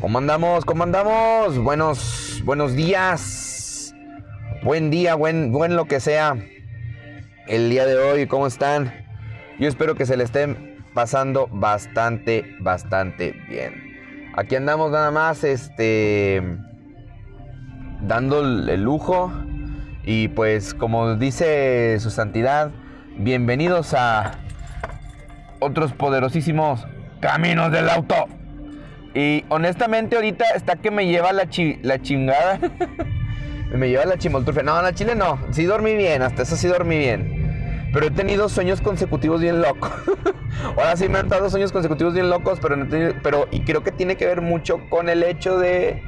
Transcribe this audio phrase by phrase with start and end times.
[0.00, 0.64] ¿Cómo andamos?
[0.64, 1.58] ¿Cómo andamos?
[1.58, 3.92] Buenos, buenos días.
[4.62, 6.36] Buen día, buen, buen lo que sea.
[7.48, 8.94] El día de hoy, ¿cómo están?
[9.58, 14.30] Yo espero que se le estén pasando bastante, bastante bien.
[14.36, 16.44] Aquí andamos nada más, este,
[18.00, 19.32] dando el lujo.
[20.04, 22.70] Y pues, como dice su santidad,
[23.16, 24.38] bienvenidos a
[25.58, 26.86] otros poderosísimos
[27.20, 28.37] caminos del auto.
[29.14, 31.48] Y honestamente ahorita está que me lleva la,
[31.82, 32.60] la chingada.
[33.72, 34.62] me lleva la chimoltrufia.
[34.62, 35.38] No, la chile no.
[35.50, 37.90] Sí dormí bien, hasta eso sí dormí bien.
[37.92, 39.90] Pero he tenido sueños consecutivos bien locos.
[40.76, 42.86] Ahora sí me han dado sueños consecutivos bien locos, pero, no
[43.22, 46.02] pero y creo que tiene que ver mucho con el hecho de,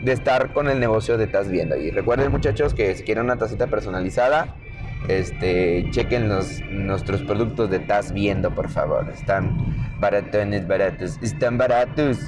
[0.00, 1.76] de estar con el negocio de Estás Viendo.
[1.76, 4.56] Y recuerden muchachos que si quieren una tacita personalizada,
[5.08, 9.08] este, chequen los, nuestros productos de Estás Viendo, por favor.
[9.10, 11.18] Están baratones, baratos.
[11.22, 12.18] Están baratos.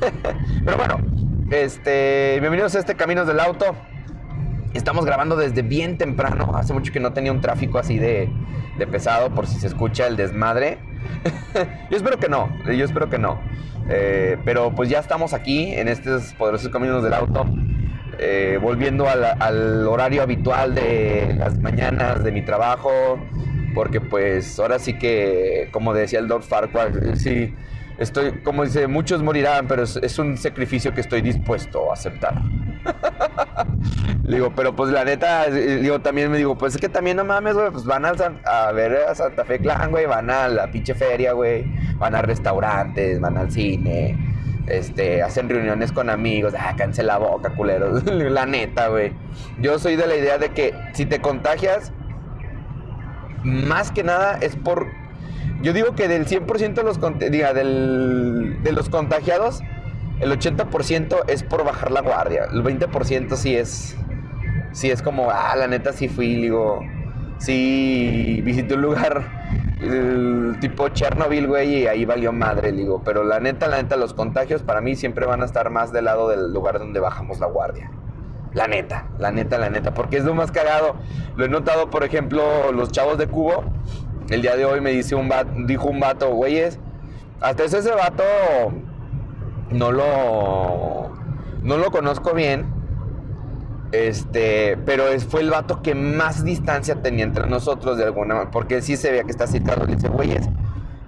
[0.64, 0.98] Pero bueno,
[1.50, 3.76] este, bienvenidos a este Caminos del Auto.
[4.72, 6.52] Estamos grabando desde bien temprano.
[6.54, 8.30] Hace mucho que no tenía un tráfico así de,
[8.90, 10.78] pesado por si se escucha el desmadre.
[11.90, 13.40] yo espero que no, yo espero que no.
[13.88, 17.44] Eh, pero pues ya estamos aquí en estos poderosos Caminos del Auto.
[18.18, 22.90] Eh, volviendo al, horario habitual de las mañanas de mi trabajo.
[23.74, 27.54] Porque pues ahora sí que, como decía el Doc Farquhar, sí
[28.00, 32.42] estoy, como dice, muchos morirán, pero es, un sacrificio que estoy dispuesto a aceptar.
[34.24, 37.24] digo, pero pues la neta, eh, digo, también me digo, pues es que también no
[37.24, 38.12] mames, güey, pues van a,
[38.44, 41.64] a, ver a Santa Fe Clan, güey, van a la pinche feria, güey,
[41.96, 44.16] van a restaurantes, van al cine,
[44.66, 49.12] este, hacen reuniones con amigos, ah, cáncer la boca, culeros, la neta, güey.
[49.60, 51.92] Yo soy de la idea de que si te contagias,
[53.42, 54.86] más que nada es por
[55.62, 56.98] yo digo que del 100% de los,
[57.30, 59.62] diga, del, de los contagiados,
[60.20, 62.44] el 80% es por bajar la guardia.
[62.50, 63.94] El 20% sí es,
[64.72, 66.80] sí es como, ah, la neta sí fui, digo,
[67.40, 69.24] sí visité un lugar
[70.60, 73.02] tipo Chernobyl, güey, y ahí valió madre, digo.
[73.04, 76.04] Pero la neta, la neta, los contagios para mí siempre van a estar más del
[76.04, 77.90] lado del lugar donde bajamos la guardia.
[78.52, 79.94] La neta, la neta, la neta.
[79.94, 80.96] Porque es lo más cagado.
[81.36, 83.64] Lo he notado, por ejemplo, los chavos de Cubo
[84.30, 86.78] el día de hoy me dice un vato, dijo un vato, güeyes,
[87.40, 88.22] hasta ese vato
[89.70, 91.10] no lo,
[91.62, 92.66] no lo conozco bien,
[93.92, 98.82] este, pero fue el vato que más distancia tenía entre nosotros de alguna manera, porque
[98.82, 99.84] sí se veía que está citado.
[99.84, 100.48] Le dice, güeyes,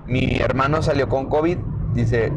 [0.07, 1.59] mi hermano salió con COVID,
[1.95, 2.33] dice,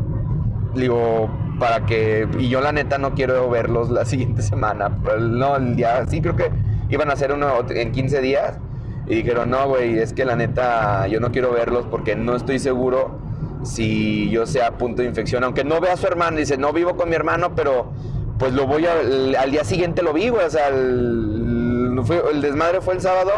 [0.75, 1.29] digo,
[1.59, 6.05] para que, y yo la neta no quiero verlos la siguiente semana, no, el día,
[6.07, 6.51] sí creo que
[6.89, 8.59] iban a hacer uno en 15 días,
[9.07, 12.57] y dijeron, no, güey, es que la neta yo no quiero verlos porque no estoy
[12.57, 13.19] seguro
[13.63, 15.43] si yo sea punto de infección.
[15.43, 17.91] Aunque no vea a su hermano, dice, no vivo con mi hermano, pero
[18.37, 18.93] pues lo voy a,
[19.39, 20.45] al día siguiente lo vi, güey.
[20.45, 21.95] O sea, el,
[22.41, 23.31] desmadre fue el sábado,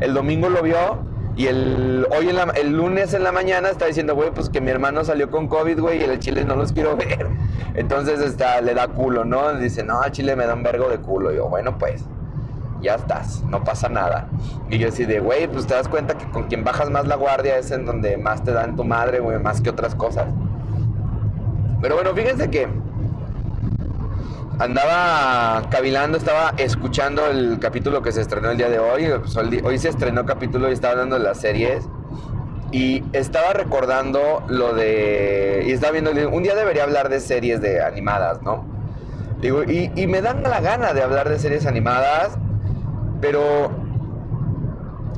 [0.00, 1.10] el domingo lo vio.
[1.34, 4.70] Y el, hoy en el lunes en la mañana está diciendo, güey, pues que mi
[4.70, 7.26] hermano salió con COVID, güey, y el chile no los quiero ver.
[7.74, 9.54] Entonces está, le da culo, ¿no?
[9.54, 11.32] Dice, no, el chile me da un vergo de culo.
[11.32, 12.04] Y yo, bueno, pues
[12.82, 14.28] ya estás, no pasa nada.
[14.68, 17.16] Y yo así de, güey, pues te das cuenta que con quien bajas más la
[17.16, 20.26] guardia es en donde más te dan tu madre, güey, más que otras cosas.
[21.80, 22.68] Pero bueno, fíjense que
[24.58, 29.06] andaba cavilando, estaba escuchando el capítulo que se estrenó el día de hoy.
[29.20, 31.84] Pues, hoy se estrenó capítulo y estaba hablando de las series.
[32.70, 35.64] Y estaba recordando lo de.
[35.66, 36.10] Y estaba viendo.
[36.30, 38.64] Un día debería hablar de series de animadas, ¿no?
[39.40, 42.38] Digo, y, y me dan la gana de hablar de series animadas.
[43.20, 43.70] Pero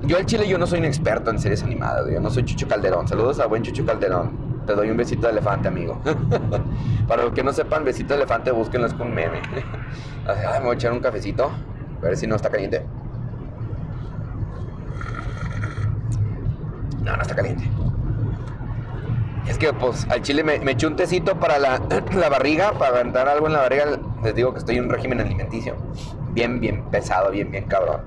[0.02, 2.68] yo al chile yo no soy un experto en series animadas, yo no soy Chucho
[2.68, 3.08] Calderón.
[3.08, 4.43] Saludos a buen Chucho Calderón.
[4.66, 6.00] Te doy un besito de elefante, amigo.
[7.08, 9.40] Para los que no sepan, besito de elefante, búsquenlos con meme.
[10.26, 11.50] Ay, me voy a echar un cafecito.
[11.98, 12.84] A ver si no está caliente.
[17.02, 17.70] No, no está caliente.
[19.46, 21.80] Es que, pues, al chile me, eché un tecito para la,
[22.14, 23.84] la barriga, para aventar algo en la barriga.
[24.22, 25.76] Les digo que estoy en un régimen alimenticio
[26.34, 28.00] bien, bien pesado, bien, bien cabrón.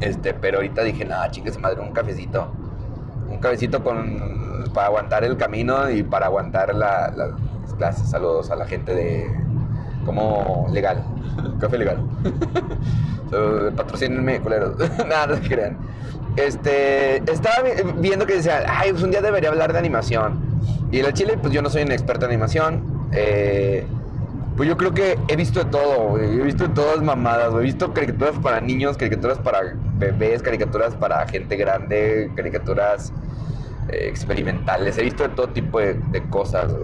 [0.00, 2.50] Este, pero ahorita dije, nada, chicas, madre, un cafecito.
[3.34, 7.12] Un cafecito con, para aguantar el camino y para aguantar las
[7.78, 8.08] clases.
[8.08, 9.30] Saludos a la gente de,
[10.04, 11.02] como legal,
[11.60, 11.98] café legal.
[13.30, 14.76] so, patrocínenme, culeros.
[15.08, 15.76] nada, no se crean.
[16.36, 20.40] Este, estaba viendo que decía, ay, pues un día debería hablar de animación.
[20.90, 23.08] Y en el Chile, pues yo no soy un experto en animación.
[23.12, 23.86] Eh,
[24.56, 26.40] pues yo creo que he visto de todo, güey.
[26.40, 27.64] He visto de todas mamadas, güey.
[27.64, 33.12] He visto caricaturas para niños, caricaturas para bebés, caricaturas para gente grande, caricaturas
[33.88, 34.98] eh, experimentales.
[34.98, 36.74] He visto de todo tipo de, cosas,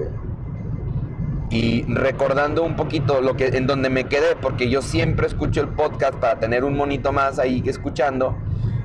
[1.51, 5.69] y recordando un poquito lo que en donde me quedé, porque yo siempre escucho el
[5.69, 8.37] podcast para tener un monito más ahí escuchando.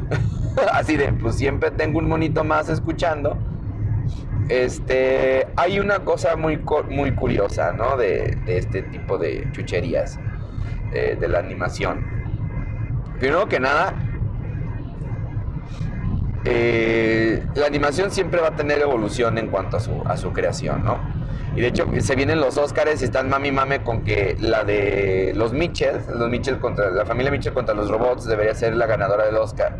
[0.74, 3.38] Así de, pues siempre tengo un monito más escuchando.
[4.50, 7.98] Este, hay una cosa muy, muy curiosa, ¿no?
[7.98, 10.20] De, este tipo de chucherías
[10.94, 12.06] eh, de la animación.
[13.20, 13.94] Primero que nada,
[16.46, 20.84] eh, la animación siempre va a tener evolución en cuanto a su, a su creación,
[20.84, 21.00] ¿no?
[21.56, 25.34] Y de hecho se vienen los Oscars y están mami mame con que la de
[25.36, 29.26] los Mitchell, los Mitchell contra la familia Mitchell contra los robots debería ser la ganadora
[29.26, 29.78] del Oscar.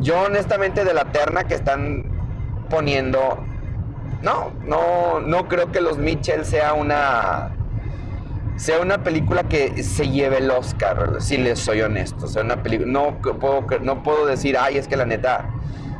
[0.00, 2.04] Yo honestamente de la terna que están
[2.68, 3.42] poniendo
[4.22, 7.52] no, no no creo que los Mitchell sea una
[8.62, 12.28] sea una película que se lleve el Oscar, si les soy honesto.
[12.28, 15.50] Sea una película no puedo no puedo decir, "Ay, es que la neta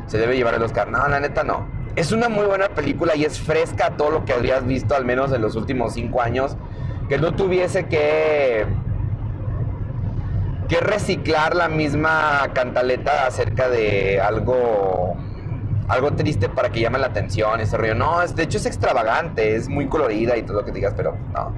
[0.07, 1.67] se debe llevar el Oscar." No, la neta no.
[1.97, 5.33] Es una muy buena película y es fresca todo lo que habrías visto al menos
[5.33, 6.55] en los últimos cinco años.
[7.09, 8.65] Que no tuviese que
[10.69, 15.17] que reciclar la misma cantaleta acerca de algo
[15.89, 17.93] algo triste para que llame la atención ese río.
[17.93, 21.51] No, de hecho es extravagante, es muy colorida y todo lo que digas, pero no.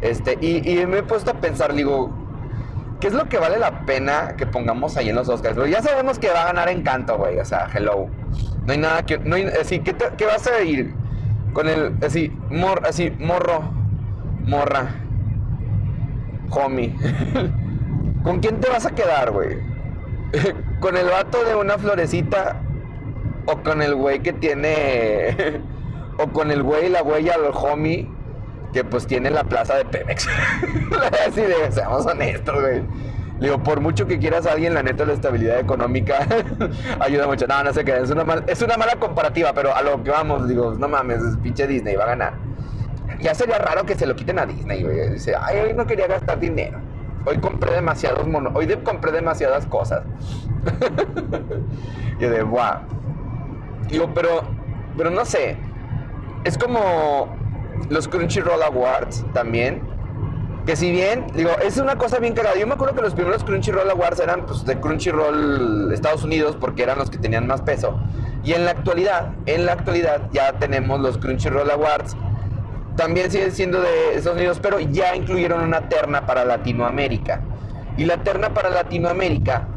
[0.00, 2.10] Este, y, me he puesto a pensar, digo,
[3.00, 5.58] ¿qué es lo que vale la pena que pongamos ahí en los Oscars?
[5.68, 8.06] ya sabemos que va a ganar Encanto, güey, o sea, hello.
[8.66, 10.94] No hay nada que, no hay, así, ¿qué, ¿qué, vas a ir?
[11.52, 13.62] Con el, así, mor, así, morro,
[14.44, 14.94] morra,
[16.50, 16.94] homie.
[18.22, 19.58] ¿Con quién te vas a quedar, güey?
[20.80, 22.60] ¿Con el vato de una florecita
[23.46, 25.60] o con el güey que tiene.
[26.18, 28.08] o con el güey, la güey al homie
[28.72, 30.28] que pues tiene la plaza de Pemex.
[31.28, 32.82] Así de, seamos honestos, güey.
[33.40, 36.26] digo, por mucho que quieras a alguien, la neta, la estabilidad económica
[37.00, 37.46] ayuda mucho.
[37.46, 40.48] No, no sé qué, es una, es una mala comparativa, pero a lo que vamos,
[40.48, 42.34] digo, no mames, es pinche Disney, va a ganar.
[43.20, 45.10] Ya sería raro que se lo quiten a Disney, güey.
[45.10, 46.78] Dice, ay, hoy no quería gastar dinero.
[47.24, 48.52] Hoy compré demasiados monos.
[48.54, 50.02] Hoy compré demasiadas cosas.
[52.20, 52.78] Yo de, wow.
[53.88, 54.42] Digo, pero,
[54.96, 55.56] pero no sé.
[56.44, 57.36] Es como
[57.88, 59.82] los Crunchyroll Awards también.
[60.66, 62.54] Que si bien, digo, es una cosa bien cagada.
[62.56, 66.82] Yo me acuerdo que los primeros Crunchyroll Awards eran pues, de Crunchyroll Estados Unidos porque
[66.82, 67.98] eran los que tenían más peso.
[68.44, 72.16] Y en la actualidad, en la actualidad ya tenemos los Crunchyroll Awards.
[72.96, 77.40] También siguen siendo de Estados Unidos, pero ya incluyeron una terna para Latinoamérica.
[77.96, 79.68] Y la terna para Latinoamérica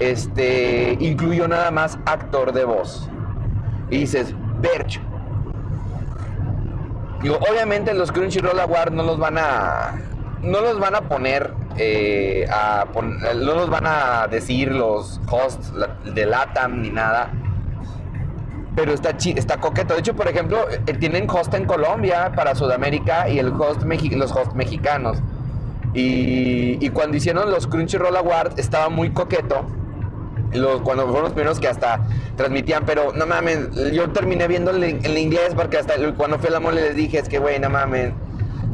[0.00, 3.08] este, incluyó nada más actor de voz.
[3.90, 5.00] Y dices, Berch.
[7.28, 10.00] Obviamente los Crunchyroll Awards no los van a.
[10.42, 11.52] No los van a poner.
[11.76, 15.72] Eh, a no los van a decir los hosts
[16.14, 17.30] de LATAM ni nada.
[18.74, 19.94] Pero está, está coqueto.
[19.94, 24.32] De hecho, por ejemplo, eh, tienen host en Colombia para Sudamérica y el host los
[24.32, 25.18] hosts mexicanos.
[25.92, 29.66] Y, y cuando hicieron los Crunchyroll Awards estaba muy coqueto
[30.82, 32.00] cuando fueron los primeros que hasta
[32.36, 36.60] transmitían, pero no mames, yo terminé viendo en, inglés porque hasta cuando fui a la
[36.60, 38.12] mole les dije, es que güey, no mames,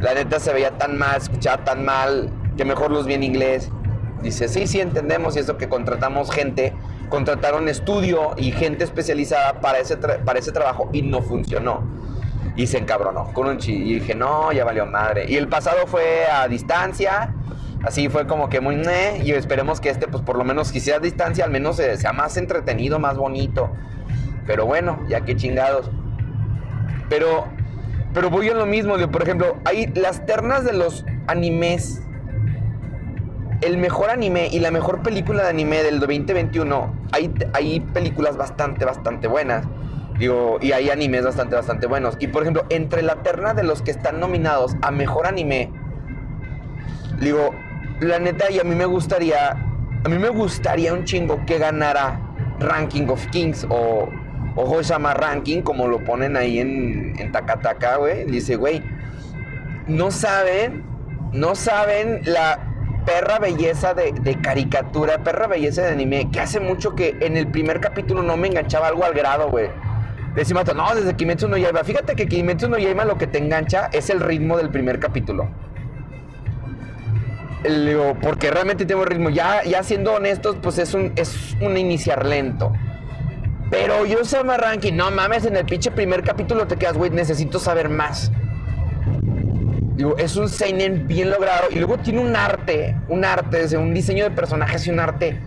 [0.00, 3.70] la neta se veía tan mal, escuchaba tan mal, que mejor los vi en inglés.
[4.22, 6.72] Dice, sí, sí, entendemos y eso que contratamos gente,
[7.08, 11.82] contrataron estudio y gente especializada para ese, para ese trabajo y no funcionó.
[12.56, 13.74] Y se encabronó con un chi.
[13.74, 15.26] Y dije, no, ya valió madre.
[15.28, 17.34] Y el pasado fue a distancia
[17.86, 18.82] Así fue como que muy...
[19.22, 22.12] y esperemos que este, pues por lo menos, si sea a distancia, al menos sea
[22.12, 23.70] más entretenido, más bonito.
[24.44, 25.88] Pero bueno, ya que chingados.
[27.08, 27.46] Pero,
[28.12, 32.02] pero voy a lo mismo, por ejemplo, hay las ternas de los animes.
[33.60, 38.84] El mejor anime y la mejor película de anime del 2021, hay, hay películas bastante,
[38.84, 39.64] bastante buenas.
[40.18, 42.16] Digo, y hay animes bastante, bastante buenos.
[42.18, 45.70] Y por ejemplo, entre la terna de los que están nominados a mejor anime,
[47.20, 47.54] digo,
[48.00, 52.20] la neta, y a mí me gustaría, a mí me gustaría un chingo que ganara
[52.60, 54.08] Ranking of Kings o,
[54.54, 58.24] o llama Ranking, como lo ponen ahí en, en Takataka, güey.
[58.24, 58.82] Dice, güey,
[59.86, 60.84] no saben,
[61.32, 62.58] no saben la
[63.06, 64.12] perra belleza de,
[64.42, 68.48] caricatura, perra belleza de anime, que hace mucho que en el primer capítulo no me
[68.48, 69.68] enganchaba algo al grado, güey.
[70.34, 71.82] Decimos, no, desde Kimetsu no Yaiba.
[71.82, 75.48] Fíjate que Kimetsu no Yaiba lo que te engancha es el ritmo del primer capítulo
[78.20, 79.30] porque realmente tengo ritmo.
[79.30, 82.72] Ya, ya siendo honestos, pues es un, es un iniciar lento.
[83.70, 84.60] Pero yo sé más
[84.92, 88.30] no mames, en el pinche primer capítulo te quedas, güey, necesito saber más.
[89.96, 94.24] Digo, es un seinen bien logrado y luego tiene un arte, un arte, un diseño
[94.24, 95.40] de personajes y un arte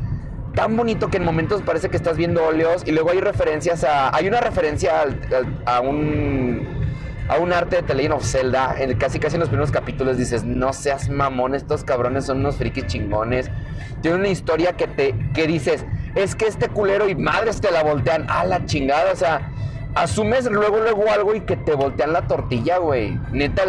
[0.56, 4.16] tan bonito que en momentos parece que estás viendo óleos y luego hay referencias a,
[4.16, 5.06] hay una referencia
[5.66, 6.68] a un
[7.30, 8.76] a un arte de The Legend of Zelda.
[8.78, 12.58] En, casi casi en los primeros capítulos dices, no seas mamón, estos cabrones son unos
[12.58, 13.50] frikis chingones.
[14.02, 17.84] Tiene una historia que te que dices, es que este culero y madres te la
[17.84, 19.52] voltean a la chingada, o sea,
[19.96, 23.20] asumes luego, luego algo y que te voltean la tortilla, güey.
[23.32, 23.64] Neta,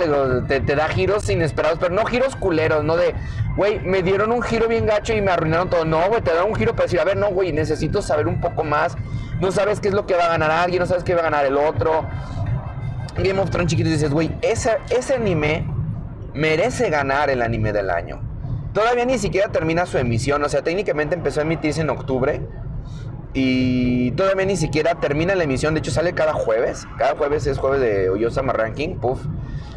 [0.47, 3.15] te, da giros inesperados, pero no giros culeros, no de,
[3.57, 5.85] güey, me dieron un giro bien gacho y me arruinaron todo.
[5.85, 8.41] No, güey, te dan un giro para decir, a ver, no, güey, necesito saber un
[8.41, 8.97] poco más.
[9.41, 11.25] No sabes qué es lo que va a ganar alguien, no sabes qué va a
[11.25, 12.07] ganar el otro.
[13.23, 15.67] Game of Thrones chiquito dices, güey, ese, ese anime
[16.35, 18.21] merece ganar el anime del año.
[18.73, 22.41] Todavía ni siquiera termina su emisión, o sea, técnicamente empezó a emitirse en octubre
[23.35, 27.59] y todavía ni siquiera termina la emisión, de hecho sale cada jueves, cada jueves es
[27.59, 29.21] jueves de Oyosama Ranking, puff,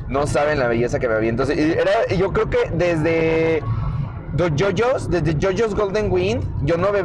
[0.09, 1.29] no saben la belleza que me había.
[1.29, 1.77] Entonces,
[2.17, 3.63] yo creo que desde
[4.37, 7.03] los JoJo's, desde JoJo's Golden Wind, yo no me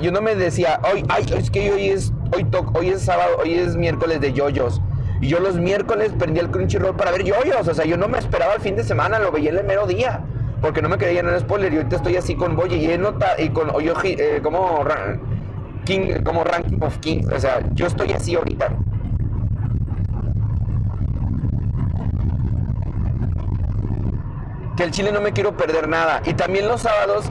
[0.00, 3.54] yo no me decía, hoy, ay, es que hoy es, hoy, hoy es sábado, hoy
[3.54, 4.80] es miércoles de JoJo's.
[5.22, 8.18] Y yo los miércoles prendí el Crunchyroll para ver JoJo's, o sea, yo no me
[8.18, 10.20] esperaba el fin de semana, lo veía el mero día
[10.62, 13.34] porque no me quería en el spoiler y ahorita estoy así con Boye y nota
[13.38, 14.84] y con yo eh, como
[15.84, 18.68] King como ranking of kings, o sea, yo estoy así ahorita.
[24.76, 26.22] Que el Chile no me quiero perder nada.
[26.24, 27.26] Y también los sábados,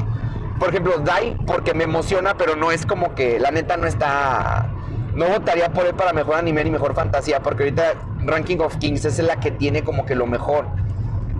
[0.59, 4.69] por ejemplo, Dai porque me emociona, pero no es como que la neta no está
[5.15, 7.93] no votaría por él para mejor anime ni mejor fantasía, porque ahorita
[8.25, 10.65] Ranking of Kings es la que tiene como que lo mejor.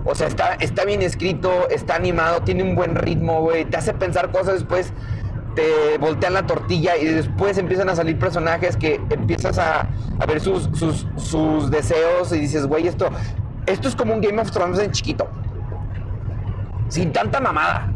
[0.04, 3.64] O sea, está, está bien escrito, está animado, tiene un buen ritmo, güey.
[3.64, 4.92] Te hace pensar cosas después,
[5.54, 9.88] te voltean la tortilla y después empiezan a salir personajes que empiezas a,
[10.26, 10.68] ver sus,
[11.16, 13.08] sus, deseos y dices, güey, esto,
[13.66, 15.28] esto es como un Game of Thrones en chiquito.
[16.88, 17.90] Sin tanta mamada.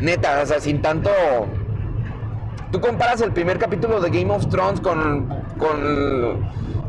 [0.00, 1.10] Neta, o sea, sin tanto...
[2.72, 6.40] Tú comparas el primer capítulo de Game of Thrones con, con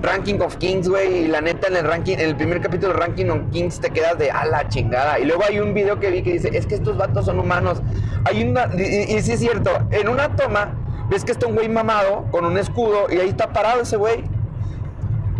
[0.01, 2.99] Ranking of Kings, güey, y la neta en el ranking, en el primer capítulo de
[2.99, 5.19] Ranking of Kings te quedas de a la chingada.
[5.19, 7.81] Y luego hay un video que vi que dice, es que estos vatos son humanos.
[8.23, 10.73] Hay una, y, sí es cierto, en una toma
[11.09, 14.23] ves que está un güey mamado con un escudo y ahí está parado ese güey.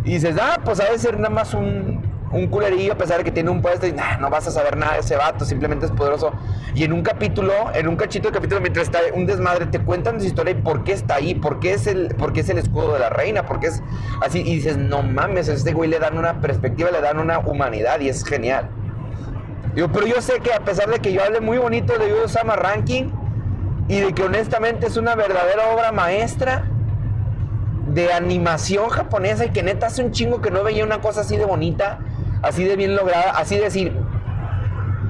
[0.03, 2.02] Y dices, ah, pues ha de ser nada más un,
[2.33, 4.93] un culerillo a pesar de que tiene un puesto y no vas a saber nada
[4.93, 6.31] de ese vato, simplemente es poderoso.
[6.73, 10.19] Y en un capítulo, en un cachito de capítulo, mientras está un desmadre, te cuentan
[10.19, 12.57] su historia y por qué está ahí, por qué es el, por qué es el
[12.57, 13.83] escudo de la reina, porque es
[14.21, 14.39] así.
[14.41, 17.99] Y dices, no mames, a este güey le dan una perspectiva, le dan una humanidad
[17.99, 18.69] y es genial.
[19.75, 22.27] Digo, pero yo sé que a pesar de que yo hable muy bonito de Yudo
[22.27, 23.05] Sama Ranking
[23.87, 26.65] y de que honestamente es una verdadera obra maestra,
[27.87, 31.37] de animación japonesa y que neta hace un chingo que no veía una cosa así
[31.37, 31.99] de bonita
[32.43, 33.93] así de bien lograda, así de decir,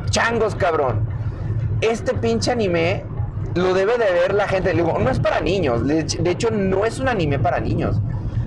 [0.09, 1.05] changos, cabrón.
[1.81, 3.03] Este pinche anime
[3.55, 4.71] lo debe de ver la gente.
[4.71, 5.85] Digo, no es para niños.
[5.85, 7.99] De hecho, no es un anime para niños.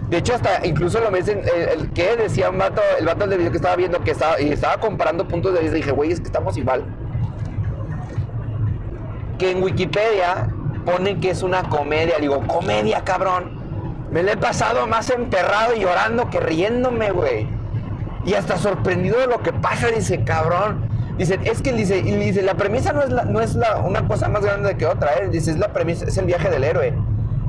[0.08, 3.38] De hecho, hasta incluso lo me dicen, el, que decía un vato, el vato del
[3.38, 6.20] video que estaba viendo que estaba, y estaba comparando puntos de vista, dije, güey, es
[6.20, 6.84] que estamos igual.
[9.36, 10.48] Que en Wikipedia
[10.84, 12.18] pone que es una comedia.
[12.20, 13.56] Digo, comedia, cabrón.
[14.12, 17.55] Me lo he pasado más emperrado y llorando que riéndome, güey.
[18.26, 20.88] Y hasta sorprendido de lo que pasa, dice, cabrón.
[21.16, 24.06] Dice, es que dice, y dice, la premisa no es, la, no es la, una
[24.06, 25.28] cosa más grande que otra, ¿eh?
[25.30, 26.92] Dice, es la premisa, es el viaje del héroe.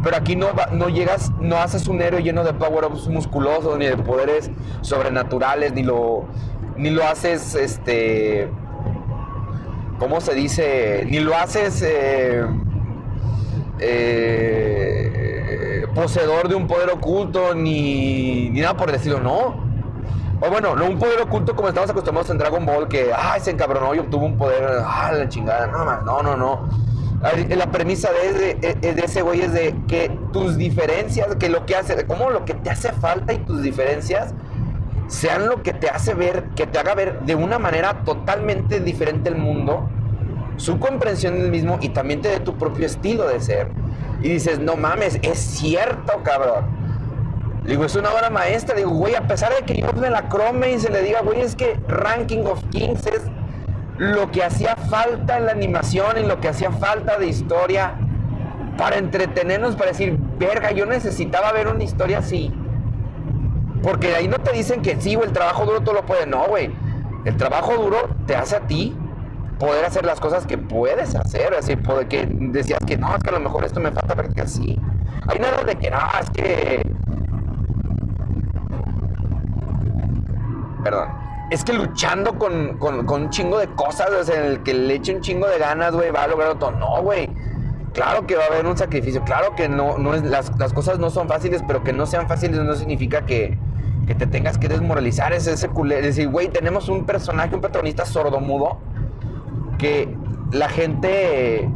[0.04, 3.98] Pero aquí no, no llegas, no haces un héroe lleno de power-ups musculosos, ni de
[3.98, 6.26] poderes sobrenaturales, ni lo,
[6.78, 8.48] ni lo haces, este,
[9.98, 11.08] ¿cómo se dice?
[11.10, 12.46] Ni lo haces, eh,
[13.80, 19.67] eh, poseedor de un poder oculto, ni, ni nada por decirlo, no
[20.40, 23.52] o bueno, no un poder oculto como estamos acostumbrados en Dragon Ball, que ay, se
[23.52, 26.70] encabronó y obtuvo un poder, ah, la chingada, no, no, no, no.
[27.50, 32.06] La premisa de, de, ese güey es de que tus diferencias, que lo que hace,
[32.06, 34.36] como lo que te hace falta y tus diferencias
[35.08, 39.30] sean lo que te hace ver, que te haga ver de una manera totalmente diferente
[39.30, 39.90] el mundo,
[40.58, 43.70] su comprensión del mismo y también te dé tu propio estilo de ser.
[44.22, 46.77] Y dices, no mames, es cierto, cabrón.
[47.68, 48.76] Digo, es una obra maestra.
[48.76, 51.42] Digo, güey, a pesar de que yo me la crome y se le diga, güey,
[51.42, 53.24] es que Ranking of Kings es
[53.98, 57.96] lo que hacía falta en la animación y lo que hacía falta de historia
[58.78, 62.54] para entretenernos, para decir, verga, yo necesitaba ver una historia así.
[63.84, 66.26] Porque ahí no te dicen que sí, güey, el trabajo duro todo lo puede.
[66.26, 66.72] No, güey.
[67.26, 68.96] El trabajo duro te hace a ti
[69.60, 71.54] poder hacer las cosas que puedes hacer.
[71.54, 71.76] Así,
[72.08, 74.80] que decías que no, es que a lo mejor esto me falta practicar así.
[75.28, 76.82] Hay nada de que no, es que
[81.50, 85.22] Es que luchando con, un chingo de cosas, o sea, el que le eche un
[85.22, 86.72] chingo de ganas, güey, va a lograr todo.
[86.72, 87.30] No, güey.
[87.94, 91.10] Claro que va a haber un sacrificio, claro que no, no es, las, cosas no
[91.10, 93.58] son fáciles, pero que no sean fáciles no significa que,
[94.06, 96.06] que te tengas que desmoralizar es ese culero.
[96.06, 98.78] Decir, güey, tenemos un personaje, un protagonista sordomudo
[99.80, 100.16] que
[100.52, 101.70] la gente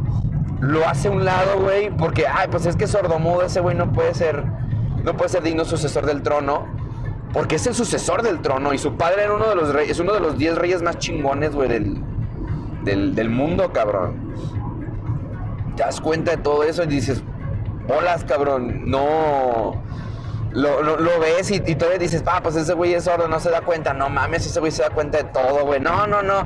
[0.60, 3.92] lo hace a un lado, güey, porque, ay, pues es que sordomudo ese güey no
[3.92, 4.44] puede ser,
[5.02, 6.66] no puede ser digno sucesor del trono,
[7.32, 10.00] porque es el sucesor del trono y su padre era uno de los reyes, es
[10.00, 14.34] uno de los 10 reyes más chingones, güey, del, del, mundo, cabrón.
[15.76, 17.22] Te das cuenta de todo eso y dices,
[17.86, 19.82] bolas, cabrón, no...
[20.52, 23.48] Lo, lo, ves y, y, todavía dices, ah, pues ese güey es sordo, no se
[23.48, 23.94] da cuenta.
[23.94, 25.80] No mames, ese güey se da cuenta de todo, güey.
[25.80, 26.44] No, no, no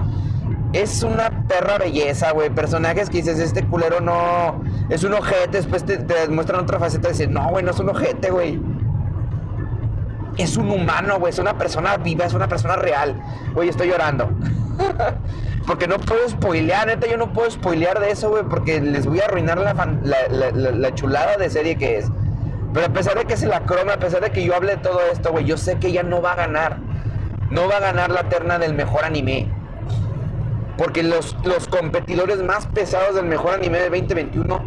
[0.72, 2.50] es una perra belleza, güey.
[2.50, 4.62] Personajes que dices, este culero no.
[4.88, 5.58] Es un ojete.
[5.58, 8.60] Después te, muestran otra faceta y dices, no, güey, no es un ojete, güey.
[10.36, 11.32] Es un humano, güey.
[11.32, 13.20] Es una persona viva, es una persona real.
[13.54, 14.30] Güey, estoy llorando.
[15.66, 18.44] porque no puedo spoilear, neta, yo no puedo spoilear de eso, güey.
[18.44, 19.74] Porque les voy a arruinar la,
[20.52, 22.10] la, chulada de serie que es.
[22.72, 24.82] Pero a pesar de que se la croma, a pesar de que yo hable de
[24.82, 26.78] todo esto, güey, yo sé que ella no va a ganar.
[27.50, 29.48] No va a ganar la terna del mejor anime.
[30.76, 34.64] Porque los, los competidores más pesados del mejor anime de 2021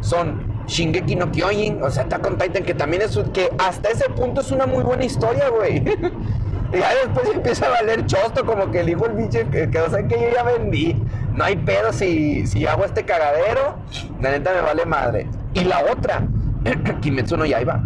[0.00, 4.08] son Shingeki no Kyojin, o sea, Attack on Titan, que también es que hasta ese
[4.10, 5.78] punto es una muy buena historia, güey.
[5.78, 9.80] y ya después empieza a valer chosto, como que el hijo el bicho, que, que
[9.80, 10.96] o que yo ya vendí.
[11.34, 13.78] No hay pedo si, si hago este cagadero,
[14.20, 15.26] la neta me vale madre.
[15.54, 16.22] Y la otra,
[17.00, 17.82] Kimetsu no Yaiba.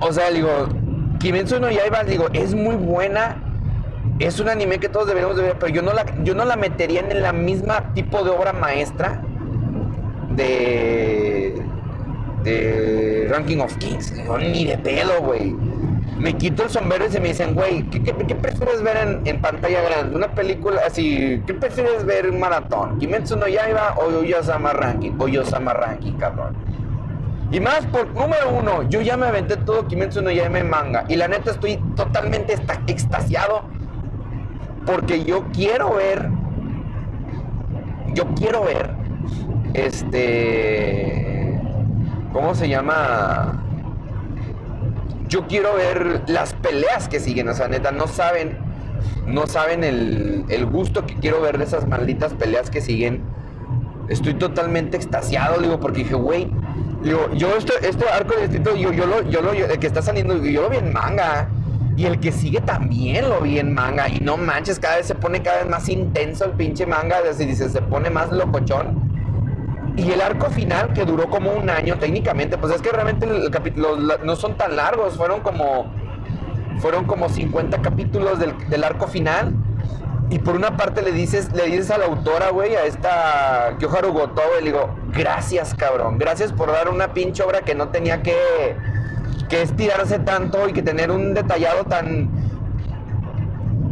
[0.00, 0.68] O sea, digo,
[1.18, 3.36] Kimetsu no Yaiba, digo, es muy buena
[4.18, 6.56] es un anime que todos deberíamos de ver, pero yo no la, yo no la
[6.56, 9.22] metería en la misma tipo de obra maestra
[10.36, 11.62] de,
[12.44, 14.12] de Ranking of Kings.
[14.38, 15.54] ni de pedo, güey.
[16.18, 20.14] Me quito el sombrero y se me dicen, güey, ¿qué, prefieres ver en, pantalla grande?
[20.14, 21.42] ¿Una película así?
[21.46, 22.98] ¿Qué prefieres ver en maratón?
[22.98, 25.12] ¿Kimetsu no Yaiba o Yosama Ranking?
[25.18, 26.54] O Yosama Ranking, cabrón.
[27.50, 31.04] Y más por, número uno, yo ya me aventé todo Kimetsu no Yaiba en manga.
[31.08, 33.64] Y la neta estoy totalmente extasiado
[34.86, 36.28] porque yo quiero ver,
[38.14, 38.94] yo quiero ver,
[39.74, 41.60] este,
[42.32, 43.64] ¿cómo se llama?
[45.28, 48.58] Yo quiero ver las peleas que siguen, o sea, neta, no saben,
[49.26, 53.22] no saben el, gusto que quiero ver de esas malditas peleas que siguen.
[54.08, 56.50] Estoy totalmente extasiado, digo, porque dije, güey,
[57.02, 60.02] digo, yo este, este arco de distrito, yo, yo lo, yo lo, el que está
[60.02, 61.48] saliendo, yo lo vi en manga.
[61.94, 64.08] Y el que sigue también lo vi en manga.
[64.08, 67.20] Y no manches, cada vez se pone cada vez más intenso el pinche manga.
[67.20, 69.11] Desde dice, se pone más locochón.
[69.96, 73.50] Y el arco final, que duró como un año técnicamente, pues es que realmente el,
[73.50, 75.16] capítulo no son tan largos.
[75.16, 75.92] Fueron como.
[76.80, 79.52] Fueron como 50 capítulos del, arco final.
[80.30, 84.12] Y por una parte le dices, le dices a la autora, güey, a esta Kyoharu
[84.12, 86.16] Goto, le digo, gracias, cabrón.
[86.16, 88.34] Gracias por dar una pinche obra que no tenía que
[89.52, 92.30] que estirarse tanto y que tener un detallado tan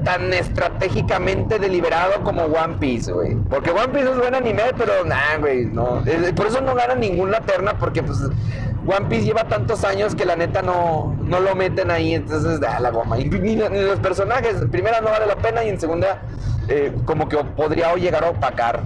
[0.04, 3.34] tan estratégicamente deliberado como One Piece, güey.
[3.48, 6.02] Porque One Piece es buen anime, pero nah, güey, no.
[6.34, 8.18] Por eso no gana ninguna terna, porque pues
[8.86, 12.80] One Piece lleva tantos años que la neta no, no lo meten ahí, entonces da
[12.80, 13.18] la goma.
[13.18, 16.22] Y, los personajes, primera no vale la pena y en segunda
[16.68, 18.82] eh, como que podría llegar a opacar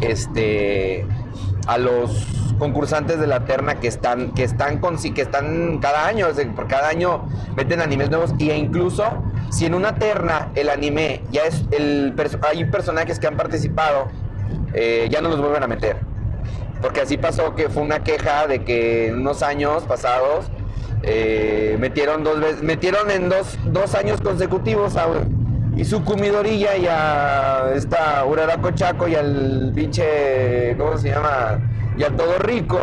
[0.00, 1.06] este
[1.70, 2.26] a los
[2.58, 6.88] concursantes de la terna que están, que están con que están cada año, por cada
[6.88, 9.04] año meten animes nuevos e incluso
[9.50, 14.08] si en una terna el anime ya es el hay personajes que han participado,
[14.74, 15.98] eh, ya no los vuelven a meter.
[16.82, 20.46] Porque así pasó que fue una queja de que en unos años pasados
[21.04, 25.06] eh, metieron dos veces, metieron en dos, dos años consecutivos a
[25.84, 31.58] su Midorilla y a esta Urarako Chaco y al pinche, ¿cómo se llama?
[32.00, 32.78] y a todo rico,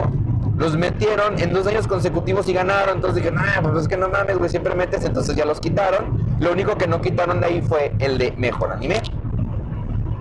[0.58, 2.98] los metieron en dos años consecutivos y ganaron.
[2.98, 5.04] Entonces dije, nah, pues es que no mames, güey, siempre metes.
[5.06, 6.24] Entonces ya los quitaron.
[6.40, 9.02] Lo único que no quitaron de ahí fue el de mejor anime.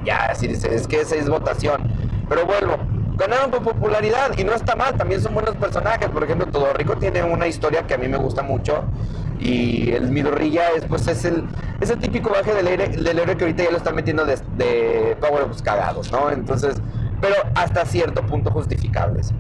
[0.03, 1.83] Ya, así dice, es que esa es votación.
[2.27, 2.79] Pero vuelvo,
[3.17, 6.09] ganaron por popularidad y no está mal, también son buenos personajes.
[6.09, 8.85] Por ejemplo, Todo Rico tiene una historia que a mí me gusta mucho.
[9.39, 11.45] Y el Midorilla es, pues, es el,
[11.81, 15.17] es típico baje del héroe, del héroe que ahorita ya lo están metiendo de, de
[15.21, 16.31] Power Ups cagados, ¿no?
[16.31, 16.77] Entonces,
[17.21, 19.33] pero hasta cierto punto justificables.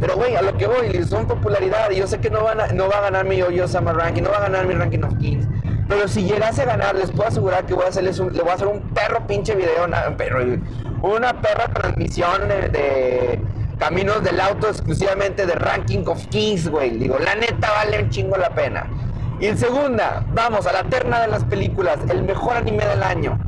[0.00, 2.66] Pero, güey, a lo que voy, son popularidad y yo sé que no, van a,
[2.68, 5.16] no va a ganar mi Yo Summer Ranking, no va a ganar mi Ranking of
[5.18, 5.46] Kings.
[5.88, 8.50] Pero si llegase a ganar, les puedo asegurar que voy a hacerles un, le voy
[8.50, 10.40] a hacer un perro pinche video, una, perro,
[11.02, 13.40] una perra transmisión de,
[13.78, 16.90] caminos del auto exclusivamente de Ranking of Kings, güey.
[16.98, 18.86] Digo, la neta vale un chingo la pena.
[19.40, 23.38] Y en segunda, vamos a la terna de las películas, el mejor anime del año.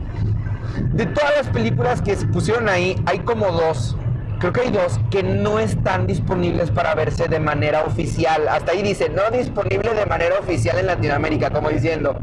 [0.93, 3.97] De todas las películas que se pusieron ahí, hay como dos
[4.39, 8.49] creo que hay dos que no están disponibles para verse de manera oficial.
[8.49, 12.17] Hasta ahí dice, no disponible de manera oficial en Latinoamérica, como diciendo,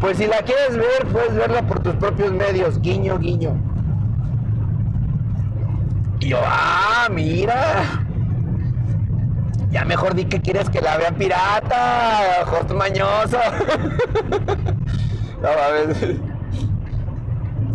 [0.00, 3.71] pues si la quieres ver, puedes verla por tus propios medios, guiño, guiño.
[6.22, 7.82] Y yo, ah, mira.
[9.72, 13.38] Ya mejor di que quieres que la vea pirata, Jost mañoso.
[15.42, 16.31] no mames.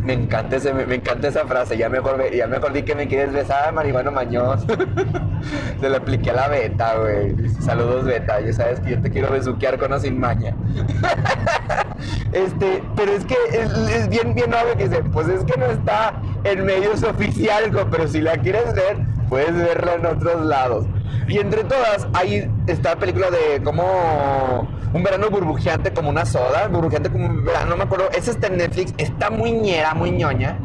[0.07, 1.77] Me encanta, ese, me, encanta esa frase.
[1.77, 4.65] Ya mejor, ya mejor di que me quieres besar, marihuana mañoso.
[5.81, 7.35] Se le apliqué a la beta, güey.
[7.59, 8.39] Saludos, beta.
[8.39, 10.55] Ya sabes que yo te quiero besuquear con o sin maña.
[12.31, 16.13] este, pero es que es, bien, bien obvio que dice, pues es que no está
[16.45, 20.85] en medios oficiales, pero si la quieres ver, puedes verla en otros lados.
[21.27, 26.67] Y entre todas, ahí está la película de cómo un verano burbujeante como una soda,
[26.67, 30.11] burbujeante como un verano, no me acuerdo, ese está en Netflix, está muy ñera, muy
[30.11, 30.57] ñoña,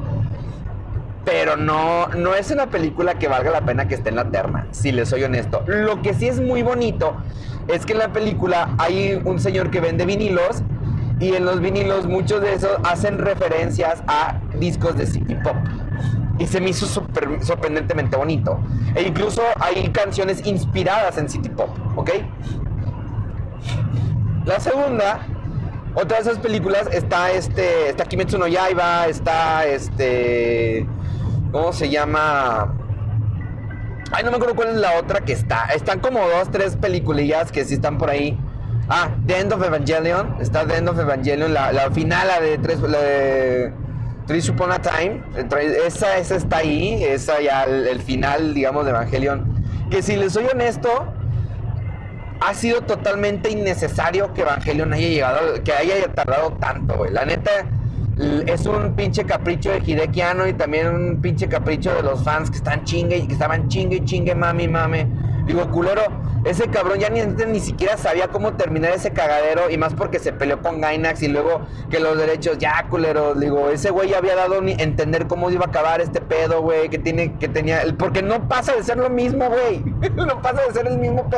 [1.24, 4.66] pero no, no es una película que valga la pena que esté en la terna,
[4.70, 5.62] si les soy honesto.
[5.66, 7.14] Lo que sí es muy bonito
[7.68, 10.62] es que en la película hay un señor que vende vinilos
[11.20, 15.56] y en los vinilos muchos de esos hacen referencias a discos de City Pop
[16.38, 18.58] y se me hizo sorprendentemente bonito.
[18.94, 22.10] E incluso hay canciones inspiradas en City Pop, ¿ok?
[24.44, 25.20] La segunda,
[25.94, 30.86] otra de esas películas, está este, está Kimetsu no Yaiba, está este,
[31.52, 32.74] ¿cómo se llama?
[34.10, 35.66] Ay, no me acuerdo cuál es la otra que está.
[35.66, 38.38] Están como dos, tres peliculillas que sí están por ahí.
[38.88, 40.36] Ah, The End of Evangelion.
[40.40, 43.72] Está The End of Evangelion, la, la final, la de tres, la de
[44.26, 45.22] Trish Upon a Time,
[45.84, 49.64] esa, esa está ahí, esa ya el, final, digamos, de Evangelion.
[49.90, 51.12] Que si les soy honesto,
[52.44, 57.12] ha sido totalmente innecesario que Evangelion haya llegado, que haya tardado tanto, güey.
[57.12, 57.66] La neta,
[58.46, 62.56] es un pinche capricho de Hidekiano y también un pinche capricho de los fans que
[62.56, 65.06] están chingue y que estaban chingue y chingue, mami, mami.
[65.46, 66.02] Digo, culero,
[66.44, 70.32] ese cabrón ya ni, ni siquiera sabía cómo terminar ese cagadero y más porque se
[70.32, 74.36] peleó con Gainax y luego que los derechos, ya culero, digo, ese güey ya había
[74.36, 78.22] dado ni entender cómo iba a acabar este pedo, güey, que tiene, que tenía, porque
[78.22, 79.82] no pasa de ser lo mismo, güey,
[80.16, 81.28] no pasa de ser el mismo,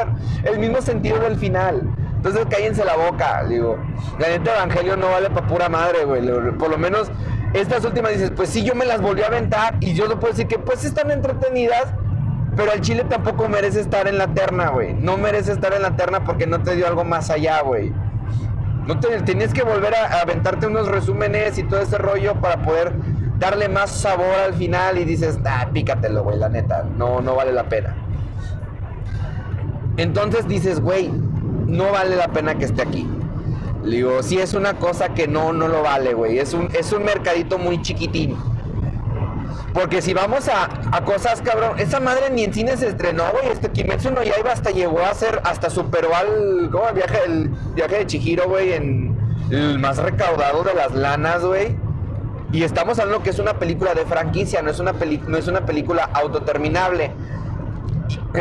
[0.45, 1.83] el mismo sentido del final.
[2.25, 3.79] Entonces cállense la boca, digo,
[4.19, 7.11] la neta Evangelio no vale para pura madre, güey, por lo menos
[7.53, 10.33] estas últimas dices, pues sí, yo me las volví a aventar y yo no puedo
[10.33, 11.93] decir que pues están entretenidas,
[12.57, 14.95] pero el Chile tampoco merece estar en la terna, güey.
[14.95, 17.93] No merece estar en la terna porque no te dio algo más allá, güey.
[18.87, 22.95] No te, tenías que volver a, aventarte unos resúmenes y todo ese rollo para poder
[23.39, 27.53] darle más sabor al final y dices, ah, pícatelo, güey, la neta, no, no vale
[27.53, 27.95] la pena.
[29.99, 31.13] Entonces dices, güey,
[31.75, 33.07] no vale la pena que esté aquí.
[33.85, 36.39] Le digo, sí es una cosa que no, no lo vale, güey.
[36.39, 38.37] Es un, es un mercadito muy chiquitín.
[39.75, 43.49] Porque si vamos a, cosas, cabrón, esa madre ni en cine se estrenó, güey.
[43.49, 46.89] Este Kimetsu no Yaiba hasta llegó a ser, hasta superó al, ¿cómo?
[46.89, 49.19] El viaje, el viaje de Chihiro, güey, en
[49.51, 51.77] el más recaudado de las lanas, güey.
[52.53, 54.93] Y estamos hablando que es una película de franquicia, no es una,
[55.27, 57.11] no es una película autoterminable.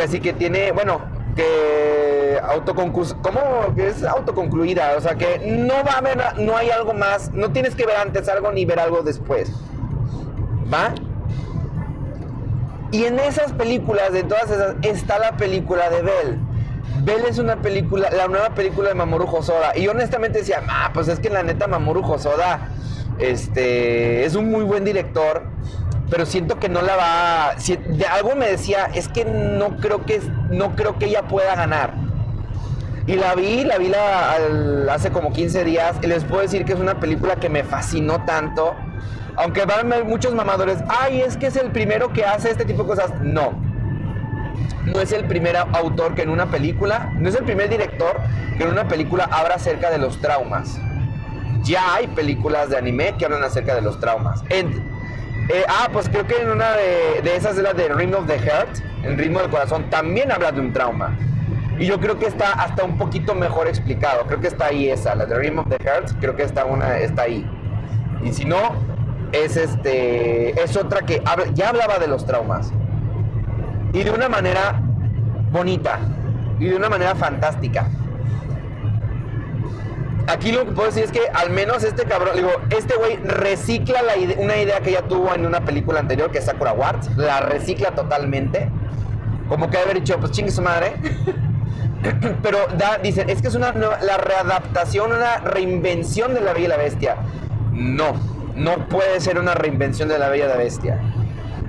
[0.01, 1.01] Así que tiene, bueno,
[1.35, 3.41] que autoconcluida, ¿cómo
[3.77, 4.95] es autoconcluida?
[4.97, 7.97] O sea, que no va a haber, no hay algo más, no tienes que ver
[7.97, 9.51] antes algo ni ver algo después.
[10.71, 10.93] ¿Va?
[12.91, 16.39] Y en esas películas, de todas esas, está la película de Bell.
[17.03, 19.75] Bell es una película, la nueva película de Mamoru Hosoda.
[19.75, 22.69] Y honestamente decía, ah, pues es que la neta Mamoru Hosoda
[23.19, 25.43] este, es un muy buen director,
[26.13, 27.53] pero siento que no la va.
[27.57, 30.21] Si, de algo me decía, es que no creo que,
[30.51, 31.95] no creo que ella pueda ganar.
[33.07, 36.73] Y la vi, la vi la, hace como 15 días, y les puedo decir que
[36.73, 38.75] es una película que me fascinó tanto
[39.35, 42.89] aunque van muchos mamadores, ay, es que es el primero que hace este tipo de
[42.89, 43.11] cosas.
[43.21, 43.53] No.
[44.85, 48.19] No es el primer autor que en una película, no es el primer director
[48.55, 50.79] que en una película habla acerca de los traumas.
[51.63, 54.43] Ya hay películas de anime que hablan acerca de los traumas.
[55.49, 58.27] Eh, ah, pues creo que en una de, de esas de las de Ring of
[58.27, 61.17] the Heart, el ritmo del corazón, también habla de un trauma.
[61.77, 64.25] Y yo creo que está hasta un poquito mejor explicado.
[64.27, 66.99] Creo que está ahí esa, la de Ring of the Heart, creo que está, una,
[66.99, 67.45] está ahí.
[68.23, 68.57] Y si no,
[69.33, 71.21] es este es otra que
[71.55, 72.71] ya hablaba de los traumas
[73.91, 74.79] y de una manera
[75.51, 75.99] bonita
[76.59, 77.87] y de una manera fantástica.
[80.27, 84.01] Aquí lo que puedo decir es que al menos este cabrón, digo, este güey recicla
[84.01, 87.41] la una idea que ya tuvo en una película anterior que es Sakura Wars, la
[87.41, 88.69] recicla totalmente.
[89.49, 90.93] Como que haber dicho, pues chingue su madre.
[92.41, 96.69] Pero da, dicen, es que es una la readaptación, una reinvención de la Bella y
[96.69, 97.17] la Bestia.
[97.71, 98.13] No,
[98.55, 100.99] no puede ser una reinvención de la Bella de Bestia.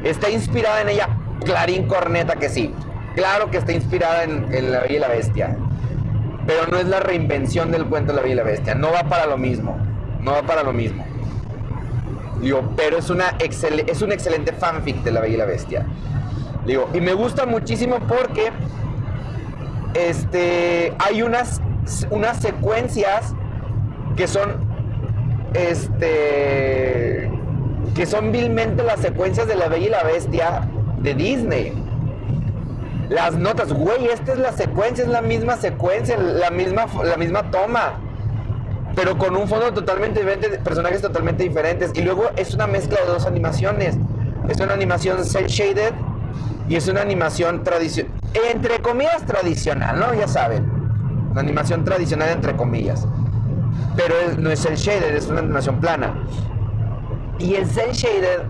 [0.05, 1.09] Está inspirada en ella,
[1.45, 2.73] Clarín Corneta que sí.
[3.15, 5.57] Claro que está inspirada en, La Bella y la Bestia.
[6.47, 8.75] Pero no es la reinvención del cuento de La Bella y la Bestia.
[8.75, 9.77] No va para lo mismo.
[10.21, 11.05] No va para lo mismo.
[12.41, 15.87] Digo, pero es, una es un excelente fanfic de La Bella y la Bestia.
[16.67, 18.51] Digo, y me gusta muchísimo porque
[19.95, 21.61] este, hay unas,
[22.11, 23.35] unas secuencias
[24.17, 24.75] que son
[25.55, 27.31] este
[27.95, 31.84] que son vilmente las secuencias de La Bella y la Bestia de Disney.
[33.09, 37.51] Las notas, güey, esta es la secuencia, es la misma secuencia, la misma, la misma
[37.51, 38.01] toma,
[38.95, 41.91] pero con un fondo totalmente diferente, personajes totalmente diferentes.
[41.95, 43.97] Y luego es una mezcla de dos animaciones.
[44.49, 45.93] Es una animación cel shaded
[46.69, 48.13] y es una animación tradicional,
[48.51, 50.15] entre comillas tradicional, ¿no?
[50.15, 50.71] Ya saben,
[51.31, 53.07] una animación tradicional entre comillas
[53.97, 56.15] pero no es el shader, es una animación plana.
[57.39, 58.41] Y el cel shaded,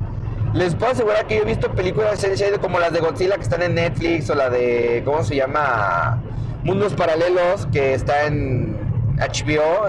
[0.55, 3.63] les puedo asegurar que yo he visto películas de como las de Godzilla que están
[3.63, 6.23] en Netflix o la de, ¿cómo se llama?
[6.63, 8.77] Mundos Paralelos que está en
[9.19, 9.89] HBO.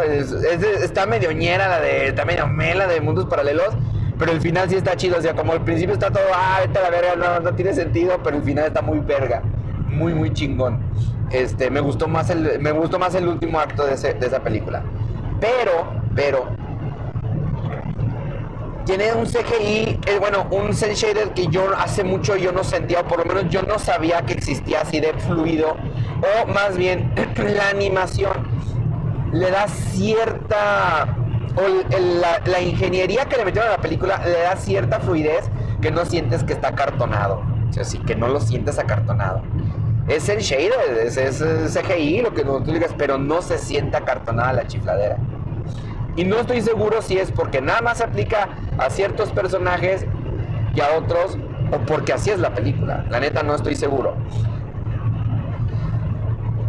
[0.84, 3.76] está medio ñera la de, está medio mela de Mundos Paralelos.
[4.18, 6.80] Pero el final sí está chido, o sea, como al principio está todo, ah, vete
[6.80, 9.42] a la verga, no, no tiene sentido, pero el final está muy verga,
[9.90, 10.80] muy, muy chingón.
[11.32, 14.84] Este, me gustó más el, me gustó más el último acto de, de esa película.
[15.42, 16.48] Pero, pero,
[18.86, 23.02] tiene un CGI, eh, bueno, un cel shader que yo hace mucho yo no sentía,
[23.02, 25.76] o por lo menos yo no sabía que existía así de fluido,
[26.22, 27.12] o más bien
[27.56, 28.48] la animación
[29.34, 31.18] le da cierta,
[31.56, 31.62] o
[32.46, 35.50] la, ingeniería que le metieron a la película le da cierta fluidez
[35.82, 39.42] que no sientes que está acartonado, o sea, sí, que no lo sientes acartonado.
[40.08, 44.68] Es el shader, es, CGI, lo que tú digas, pero no se sienta acartonada la
[44.68, 45.18] chifladera.
[46.16, 50.06] Y no estoy seguro si es porque nada más se aplica a ciertos personajes
[50.74, 51.38] y a otros,
[51.72, 53.06] o porque así es la película.
[53.10, 54.16] La neta no estoy seguro.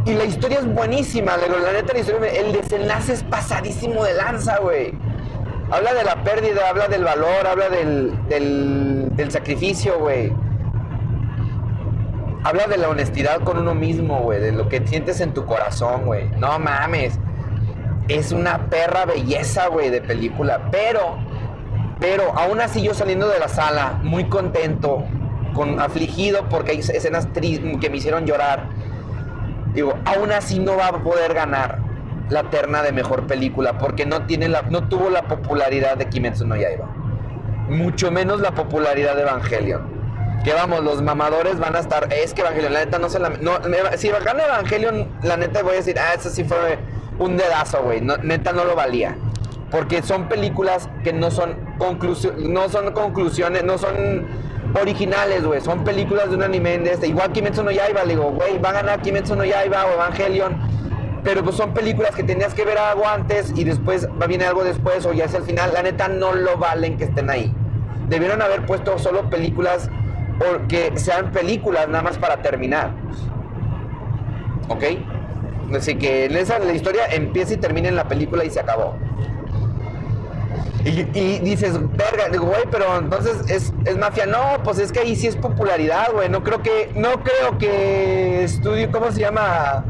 [0.04, 4.58] Y la historia es buenísima, la neta la historia, el desenlace es pasadísimo de lanza,
[4.58, 4.94] güey.
[5.70, 10.32] Habla de la pérdida, habla del valor, habla del, del, del sacrificio, güey
[12.46, 16.04] habla de la honestidad con uno mismo, güey, de lo que sientes en tu corazón,
[16.04, 16.28] güey.
[16.38, 17.18] No mames.
[18.08, 20.68] Es una perra belleza, güey, de película.
[20.70, 21.18] Pero,
[22.00, 25.04] pero, aún así yo saliendo de la sala, muy contento,
[25.54, 28.68] con afligido porque hay escenas que me hicieron llorar.
[29.72, 31.78] Digo, aún así no va a poder ganar
[32.28, 36.46] la terna de mejor película porque no tiene la, no tuvo la popularidad de Kimetsu
[36.46, 36.86] no Yaiba.
[37.68, 39.96] Mucho menos la popularidad de Evangelion
[40.46, 42.12] que vamos, los mamadores van a estar.
[42.12, 43.30] Es que Evangelion, la neta no se la.
[43.30, 43.58] No,
[43.96, 46.78] si gana Evangelion, la neta voy a decir, ah, eso sí fue
[47.18, 48.00] un dedazo, güey.
[48.00, 49.16] neta no lo valía.
[49.70, 51.56] Porque son películas que no son,
[52.38, 54.26] no son conclusiones, no son
[54.80, 55.60] originales, güey.
[55.60, 57.08] Son películas de un anime de este.
[57.08, 60.56] Igual Kimetsu no Yaiba, le digo, güey, va a ganar Kimetsu no Yaiba o Evangelion.
[61.24, 65.04] Pero pues son películas que tenías que ver algo antes y después viene algo después
[65.06, 65.72] o ya es el final.
[65.74, 67.52] La neta no lo valen que estén ahí.
[68.08, 69.90] Debieron haber puesto solo películas
[70.38, 72.90] porque sean películas nada más para terminar.
[74.68, 74.84] ¿Ok?
[75.74, 78.96] Así que esa, la historia empieza y termina en la película y se acabó.
[80.84, 84.24] Y, dices, verga, digo, güey, pero entonces es, es, mafia.
[84.26, 86.28] No, pues es que ahí sí es popularidad, güey.
[86.28, 89.84] No creo que, no creo que estudio, ¿cómo se llama?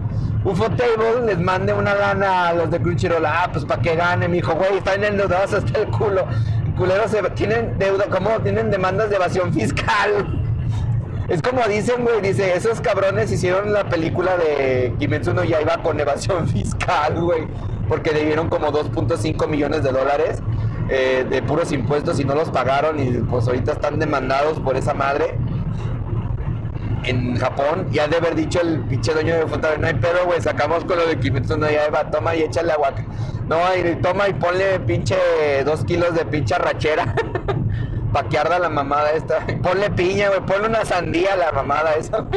[0.44, 3.26] UFO Table les mande una lana a los de Crunchyroll.
[3.26, 6.26] Ah, pues para que gane, mi hijo, güey, están endeudados hasta el culo
[6.76, 8.38] culeros tienen deuda, ¿cómo?
[8.40, 10.45] Tienen demandas de evasión fiscal.
[11.28, 15.98] Es como dicen, güey, dice, esos cabrones hicieron la película de Kimetsu no Yaiba con
[15.98, 17.48] evasión fiscal, güey,
[17.88, 20.40] porque debieron como 2.5 millones de dólares
[20.88, 24.94] eh, de puros impuestos y no los pagaron y pues ahorita están demandados por esa
[24.94, 25.36] madre
[27.02, 27.88] en Japón.
[27.90, 30.96] Ya de haber dicho el pinche dueño de Fontaine, no hay pedo, güey, sacamos con
[30.96, 32.92] lo de Kimetsu no Yaiba, toma y échale agua.
[33.48, 35.16] No, y toma y ponle pinche
[35.64, 37.14] dos kilos de pinche rachera.
[38.12, 39.46] pa' que arda la mamada esta.
[39.62, 40.40] Ponle piña, güey.
[40.40, 42.26] Ponle una sandía a la mamada esa.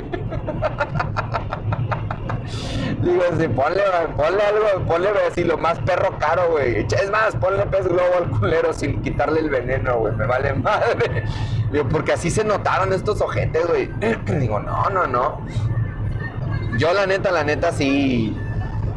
[3.02, 3.82] Digo, sí, ponle,
[4.18, 6.86] ponle algo, ponle así lo más perro caro, güey.
[6.86, 10.14] Es más, ponle pez globo al culero sin quitarle el veneno, güey.
[10.16, 11.24] Me vale madre.
[11.72, 13.90] Digo, porque así se notaron estos ojetes, güey.
[14.40, 15.42] Digo, no, no, no.
[16.78, 18.36] Yo la neta, la neta sí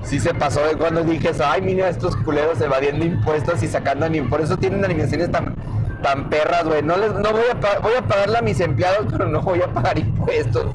[0.05, 4.09] sí se pasó de cuando dije eso, ay, mira estos culeros evadiendo impuestos y sacando
[4.09, 5.55] ni por eso tienen animaciones tan
[6.03, 6.83] tan perras, güey.
[6.83, 9.69] No les no voy a voy a pagarle a mis empleados, pero no voy a
[9.69, 10.67] pagar impuestos.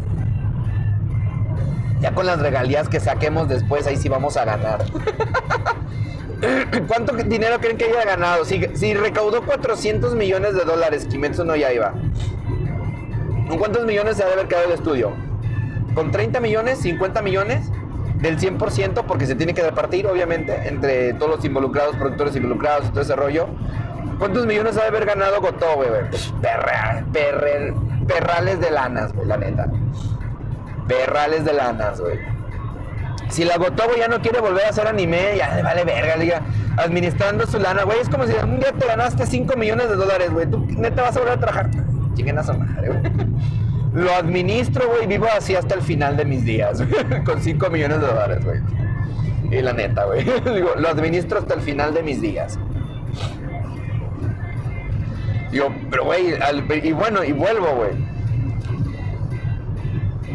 [2.00, 4.86] Ya con las regalías que saquemos después, ahí sí vamos a ganar.
[6.88, 8.46] ¿Cuánto dinero creen que haya ganado?
[8.46, 11.94] Si, recaudó 400 millones de dólares, Kimetsu no ya iba.
[13.48, 15.14] ¿Con cuántos millones se ha de haber quedado el estudio?
[15.96, 16.86] ¿Con 30 millones?
[16.86, 17.72] ¿50 millones?
[18.22, 22.90] Del 100% porque se tiene que repartir, obviamente, entre todos los involucrados, productores involucrados y
[22.90, 23.48] todo ese rollo.
[24.20, 25.90] ¿Cuántos millones ha de haber ganado Gotó, güey?
[26.42, 29.68] Perra, perrales de lanas, güey, la neta.
[30.88, 32.20] Perrales de lanas, güey.
[33.30, 36.42] Si la Gotobo ya no quiere volver a hacer anime, ya le vale verga, diga,
[36.78, 38.00] administrando su lana, güey.
[38.00, 40.50] Es como si un día te ganaste 5 millones de dólares, güey.
[40.50, 41.70] Tú neta vas a volver a trabajar.
[42.16, 43.02] Chinguen a su madre, güey.
[43.94, 47.24] Lo administro, güey, vivo así hasta el final de mis días, güey.
[47.26, 48.60] Con 5 millones de dólares, güey.
[49.52, 50.24] Y la neta, güey.
[50.54, 52.58] Digo, lo administro hasta el final de mis días.
[55.52, 56.36] Digo, pero güey,
[56.84, 57.92] y bueno, y vuelvo, güey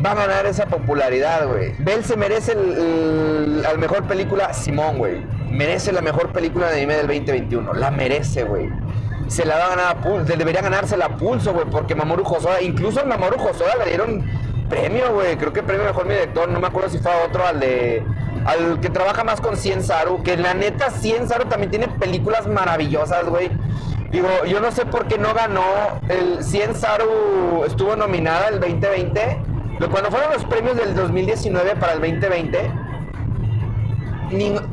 [0.04, 1.74] va a ganar esa popularidad, güey.
[1.78, 5.24] Bell se merece la mejor película, Simón, güey.
[5.50, 7.74] Merece la mejor película de anime del 2021.
[7.74, 8.68] La merece, güey.
[9.28, 12.60] Se la va a ganar a pulso, debería ganársela a pulso, güey, porque Mamoru Hosoda,
[12.60, 14.24] incluso Mamoru Hosoda le dieron
[14.68, 15.36] premio, güey.
[15.36, 18.02] Creo que premio mejor director, no me acuerdo si fue otro, al de
[18.44, 22.48] al que trabaja más con Cien Saru, que la neta Cien Saru también tiene películas
[22.48, 23.50] maravillosas, güey.
[24.12, 25.64] Digo, yo no sé por qué no ganó.
[26.08, 29.52] El Cien Saru estuvo nominada el 2020
[29.88, 32.70] cuando fueron los premios del 2019 para el 2020,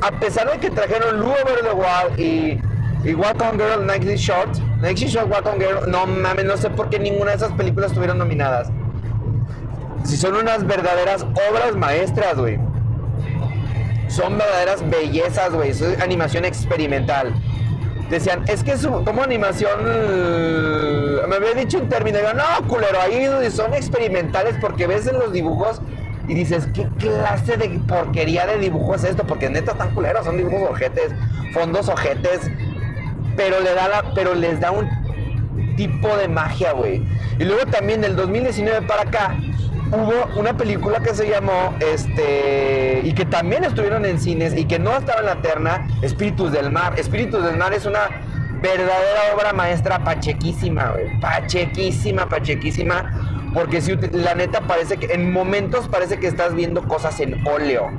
[0.00, 2.60] a pesar de que trajeron Lou Over Wall y,
[3.04, 6.88] y Walk on Girl, Nike Short, Nike Short, Walk Girl, no mames, no sé por
[6.90, 8.70] qué ninguna de esas películas estuvieron nominadas.
[10.04, 12.58] Si son unas verdaderas obras maestras, güey.
[14.08, 15.70] Son verdaderas bellezas, güey.
[15.70, 17.34] Es animación experimental
[18.10, 19.84] decían, es que es como animación,
[21.28, 25.32] me había dicho un término, y no, culero, ahí son experimentales porque ves en los
[25.32, 25.80] dibujos
[26.28, 29.24] y dices, ¿qué clase de porquería de dibujo es esto?
[29.24, 31.12] Porque neta están culeros, son dibujos ojetes,
[31.52, 32.40] fondos ojetes,
[33.36, 34.88] pero, le da pero les da un
[35.76, 37.02] tipo de magia, güey.
[37.38, 39.36] Y luego también del 2019 para acá,
[39.92, 44.78] hubo una película que se llamó, este, y que también estuvieron en cines y que
[44.78, 46.98] no estaba en la terna, Espíritus del Mar.
[46.98, 48.08] Espíritus del Mar es una
[48.62, 51.20] verdadera obra maestra pachequísima, güey.
[51.20, 53.50] Pachequísima, pachequísima.
[53.54, 57.90] Porque si la neta parece que en momentos parece que estás viendo cosas en óleo.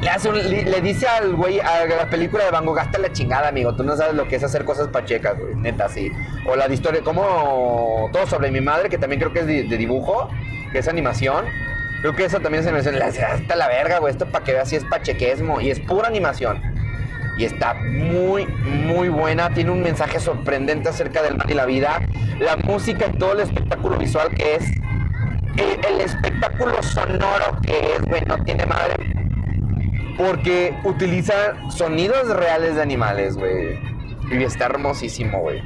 [0.00, 3.74] Le, dice al güey, a la película de Van Gogh, gasta la chingada, amigo.
[3.74, 5.56] Tú no sabes lo que es hacer cosas pachecas, güey.
[5.56, 6.12] Neta, sí.
[6.46, 9.76] O la de historia, como todo sobre mi madre, que también creo que es de,
[9.76, 10.30] dibujo,
[10.70, 11.46] que es animación.
[12.00, 14.12] Creo que eso también se me hace hasta la verga, güey.
[14.12, 15.60] Esto para que veas si es pachequesmo.
[15.60, 16.62] Y es pura animación.
[17.36, 19.50] Y está muy, muy buena.
[19.50, 22.06] Tiene un mensaje sorprendente acerca del mal y la vida.
[22.38, 24.64] La música y todo el espectáculo visual que es.
[25.56, 28.94] El, el espectáculo sonoro que es, güey, no tiene madre
[30.18, 33.78] porque utiliza sonidos reales de animales, güey.
[34.30, 35.62] Y está hermosísimo, güey.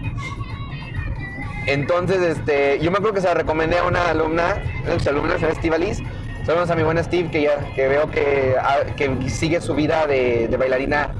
[1.67, 5.49] Entonces, este, yo me acuerdo que se la recomendé a una alumna, una alumna se
[5.49, 6.03] Estivalis.
[6.45, 10.07] Saludos a mi buena Steve, que ya que veo que, ah, que sigue su vida
[10.07, 11.15] de, de, bailarina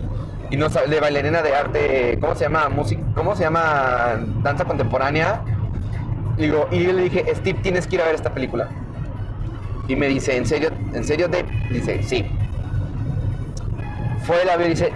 [0.51, 2.69] y no de bailarina de arte, ¿cómo se llama?
[2.69, 4.21] Música, ¿cómo se llama?
[4.43, 5.43] Danza contemporánea.
[6.37, 8.69] Digo, y yo le dije, Steve, tienes que ir a ver esta película.
[9.87, 10.71] Y me dice, ¿en serio?
[10.93, 11.47] ¿En serio, Dave?
[11.71, 12.27] Dice, sí
[14.25, 14.93] fue la vio y dice,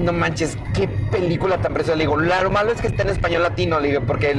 [0.00, 1.96] no manches, qué película tan preciosa.
[1.96, 4.30] Le digo, lo malo es que está en español latino, le digo, porque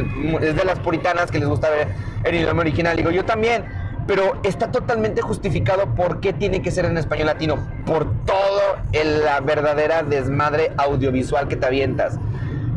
[0.42, 1.88] es de las puritanas que les gusta ver
[2.24, 2.96] en idioma original.
[2.96, 3.66] Le digo, yo también,
[4.08, 8.62] pero está totalmente justificado por qué tiene que ser en español latino, por todo
[8.94, 12.18] la verdadera desmadre audiovisual que te avientas.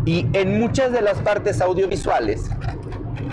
[0.05, 2.51] Y en muchas de las partes audiovisuales,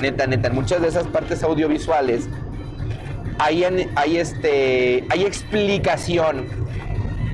[0.02, 2.30] neta, neta, en muchas de esas partes audiovisuales,
[3.40, 3.64] hay,
[3.96, 6.46] hay, este, hay explicación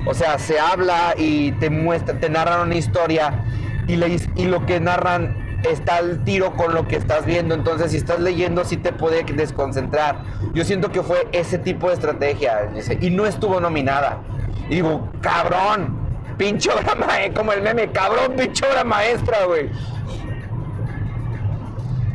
[0.06, 3.44] o sea, se habla y te muestra, te narran una historia
[3.88, 7.54] y, y lo que narran está al tiro con lo que estás viendo.
[7.54, 10.22] Entonces, si estás leyendo, sí te puede desconcentrar.
[10.54, 12.70] Yo siento que fue ese tipo de estrategia.
[13.00, 14.20] Y no estuvo nominada.
[14.68, 15.98] Y digo, cabrón,
[16.36, 19.70] pinche obra maestra, como el meme, cabrón, pinche obra maestra, güey.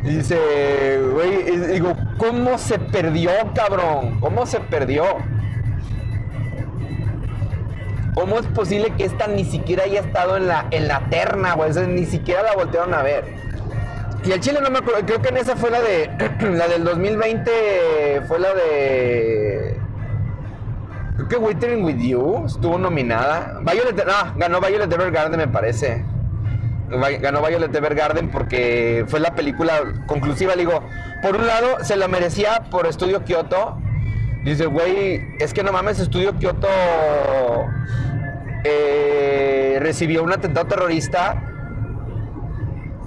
[0.02, 4.18] Dice, güey, digo, ¿cómo se perdió, cabrón?
[4.20, 5.04] ¿Cómo se perdió?
[8.14, 11.72] ¿Cómo es posible que esta ni siquiera haya estado en la, en la terna, güey?
[11.88, 13.24] ni siquiera la voltearon a ver.
[14.24, 16.10] Y el Chile no me acuerdo, creo que en esa fue la de.
[16.56, 19.80] la del 2020 fue la de.
[21.16, 23.60] Creo que Waiting with You estuvo nominada.
[23.62, 26.04] Violet, no, ganó Violet Evergarden, me parece.
[26.90, 30.54] Ganó Violet Evergarden porque fue la película conclusiva.
[30.54, 30.84] Digo,
[31.22, 33.78] por un lado se la merecía por Estudio Kyoto
[34.44, 36.68] Dice, güey, es que no mames, Estudio Kyoto
[38.64, 41.42] eh, recibió un atentado terrorista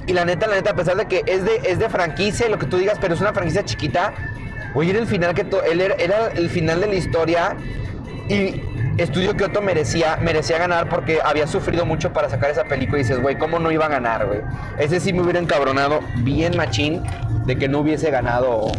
[0.08, 2.58] Y la neta, la neta, a pesar de que es de, es de franquicia, lo
[2.58, 4.14] que tú digas, pero es una franquicia chiquita,
[4.76, 7.58] oye, era el final que él era, era, el final de la historia
[8.30, 8.62] y
[8.98, 13.22] Estudio Kyoto merecía, merecía ganar porque había sufrido mucho para sacar esa película y dices,
[13.22, 14.40] güey, ¿cómo no iba a ganar, güey?
[14.80, 17.04] Ese sí me hubiera encabronado bien machín
[17.46, 18.72] de que no hubiese ganado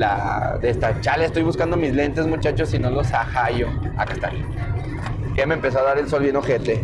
[0.00, 1.00] la de esta.
[1.00, 3.68] Chale, estoy buscando mis lentes, muchachos, y no los ajayo.
[3.96, 4.32] Acá están.
[5.36, 6.82] Ya me empezó a dar el sol bien ojete.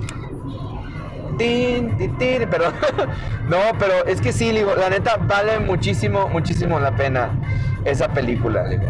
[1.39, 2.73] Tin, tin, tin, pero
[3.49, 7.31] no, pero es que sí, digo, la neta vale muchísimo, muchísimo la pena
[7.85, 8.85] esa película, digo.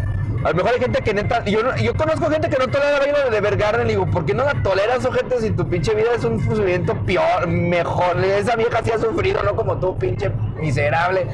[0.47, 1.44] A lo mejor hay gente que neta.
[1.44, 1.61] Yo,
[1.97, 3.88] conozco gente que no tolera la de Vergarden.
[3.88, 6.94] Digo, ¿por qué no la toleras, o gente, si tu pinche vida es un sufrimiento
[7.05, 8.24] peor, mejor?
[8.24, 10.30] Esa vieja sí ha sufrido, no como tú, pinche
[10.61, 11.26] miserable.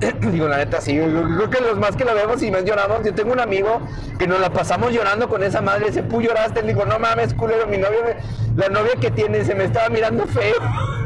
[0.32, 0.96] Digo, la neta, sí.
[0.96, 3.04] Yo creo que los más que la vemos y más lloramos.
[3.04, 3.82] Yo tengo un amigo
[4.18, 5.86] que nos la pasamos llorando con esa madre.
[5.86, 6.62] Dice, pu, lloraste.
[6.62, 7.68] Le digo, no mames, culero.
[7.68, 8.18] Mi novia,
[8.56, 10.56] la novia que tiene, se me estaba mirando feo.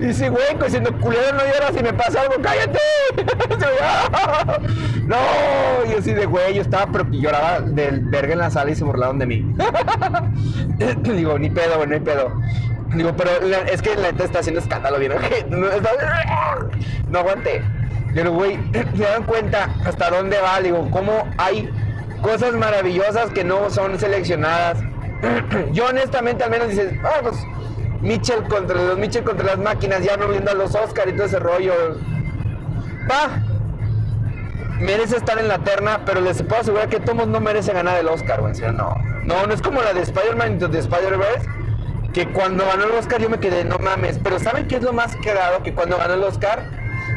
[0.00, 2.78] Dice, güey, diciendo, culero, no lloras si me pasa algo, cállate.
[5.06, 5.16] no,
[5.90, 8.84] yo sí de güey, yo estaba, pero lloraba del verga en la sala y se
[8.84, 9.54] burlaron de mí.
[11.02, 12.40] Digo, ni pedo, güey, no pedo.
[12.94, 13.30] Digo, pero
[13.70, 15.20] es que la neta está haciendo escándalo, ¿vieron?
[17.10, 17.62] No aguanté.
[18.14, 18.58] Pero, güey,
[18.96, 21.70] se dan cuenta hasta dónde va, digo, cómo hay
[22.22, 24.78] cosas maravillosas que no son seleccionadas.
[25.72, 27.36] Yo honestamente al menos dices, ah, pues
[28.00, 31.24] Mitchell contra los Mitchell contra las máquinas, ya no viendo a los Oscar y todo
[31.24, 31.74] ese rollo.
[33.10, 33.42] Va.
[34.80, 38.08] Merece estar en la terna, pero les puedo asegurar que Tomos no merece ganar el
[38.08, 38.52] Oscar, güey.
[38.74, 38.94] No.
[39.24, 41.48] No, no es como la de Spider-Man y de Spider-Verse
[42.16, 44.18] que cuando ganó el Oscar yo me quedé, no mames.
[44.22, 45.62] Pero ¿saben qué es lo más quedado?
[45.62, 46.64] Que cuando ganó el Oscar,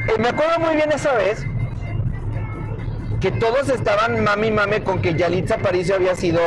[0.10, 1.46] eh, me acuerdo muy bien esa vez
[3.20, 6.40] que todos estaban mami mame con que Yalitza Aparicio había sido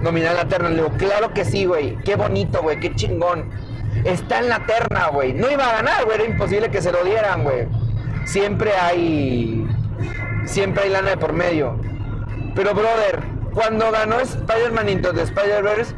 [0.00, 0.68] nominada en la terna.
[0.68, 1.96] Le digo, claro que sí, güey.
[2.04, 2.78] Qué bonito, güey.
[2.78, 3.50] Qué chingón.
[4.04, 5.32] Está en la terna, güey.
[5.32, 6.16] No iba a ganar, güey.
[6.20, 7.66] Era imposible que se lo dieran, güey.
[8.24, 9.66] Siempre hay.
[10.44, 11.78] Siempre hay lana de por medio.
[12.54, 13.20] Pero, brother,
[13.52, 15.94] cuando ganó Spider-Man Into Spider-Verse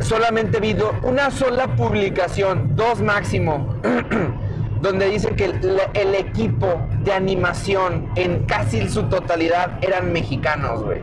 [0.00, 3.76] solamente visto una sola publicación, dos máximo,
[4.84, 11.00] donde dicen que el, equipo de animación en casi su totalidad eran mexicanos, güey.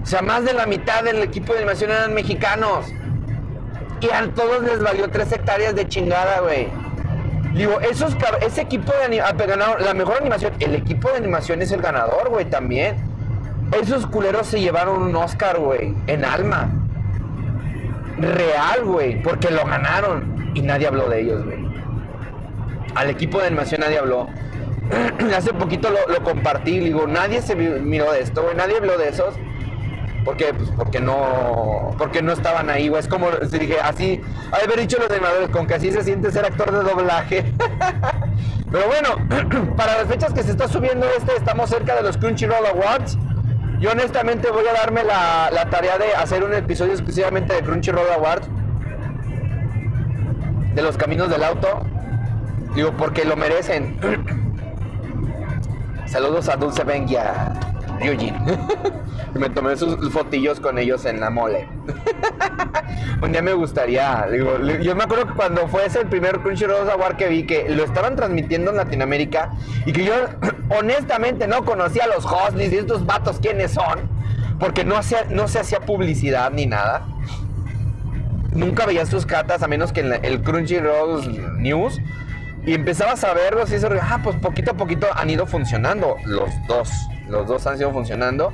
[0.00, 2.86] O sea, más de la mitad del equipo de animación eran mexicanos.
[4.00, 6.68] Y a todos les valió tres hectáreas de chingada, güey.
[7.52, 11.82] Digo, ese equipo de animación, ah, la mejor animación, el equipo de animación es el
[11.82, 12.94] ganador, güey, también.
[13.72, 16.70] Esos culeros se llevaron un Oscar, güey, en alma.
[18.18, 21.58] Real, güey, porque lo ganaron y nadie habló de ellos, güey.
[22.94, 24.28] Al equipo de animación nadie habló.
[25.36, 29.34] Hace poquito lo, compartí, digo, nadie se miró de esto, güey, nadie habló de esos.
[30.24, 33.00] Porque, pues, porque no, porque no estaban ahí, güey.
[33.00, 34.20] Es como, dije, así,
[34.52, 37.44] haber dicho los animadores, con que así se siente ser actor de doblaje.
[38.70, 42.66] Pero bueno, para las fechas que se está subiendo este, estamos cerca de los Crunchyroll
[42.66, 43.18] Awards.
[43.80, 48.48] Yo honestamente voy a darme la, tarea de hacer un episodio exclusivamente de Crunchyroll Awards.
[50.74, 51.82] De los caminos del auto.
[52.74, 53.98] Digo, porque lo merecen.
[56.06, 57.52] Saludos a Dulce Ben y a
[58.00, 58.34] Ryujin.
[59.34, 61.68] me tomé sus fotillos con ellos en la mole.
[63.22, 64.26] un día me gustaría.
[64.82, 67.84] Yo me acuerdo que cuando fue ese el primer Crunchyroll Award que vi, que lo
[67.84, 69.50] estaban transmitiendo en Latinoamérica
[69.86, 70.14] y que yo
[70.78, 74.00] honestamente no conocía a los hostlis y estos vatos quiénes son,
[74.58, 77.06] porque no, hacía, no se hacía publicidad ni nada.
[78.52, 82.00] Nunca veía sus cartas a menos que en el Crunchyroll News.
[82.66, 86.50] Y empezabas a verlos y eso, ah, pues poquito a poquito han ido funcionando los
[86.68, 86.90] dos.
[87.28, 88.52] Los dos han ido funcionando.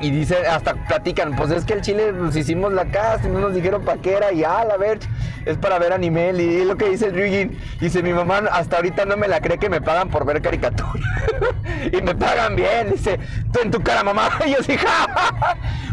[0.00, 3.40] Y dice, hasta platican, pues es que el chile nos hicimos la casa y no
[3.40, 4.98] nos dijeron pa' qué era y ah, la ver,
[5.44, 6.32] es para ver anime.
[6.32, 9.58] Y lo que dice el Ryujin, dice, mi mamá hasta ahorita no me la cree
[9.58, 11.04] que me pagan por ver caricatura.
[11.92, 13.20] y me pagan bien, dice,
[13.52, 14.30] tú en tu cara mamá.
[14.46, 14.86] Y yo dije,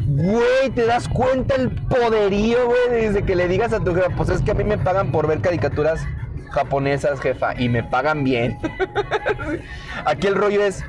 [0.05, 3.07] güey, ¿te das cuenta el poderío, güey?
[3.09, 5.27] Dice que le digas a tu jefa, pues es que a mí me pagan por
[5.27, 5.99] ver caricaturas
[6.51, 8.57] japonesas, jefa, y me pagan bien.
[10.05, 10.83] Aquí el rollo es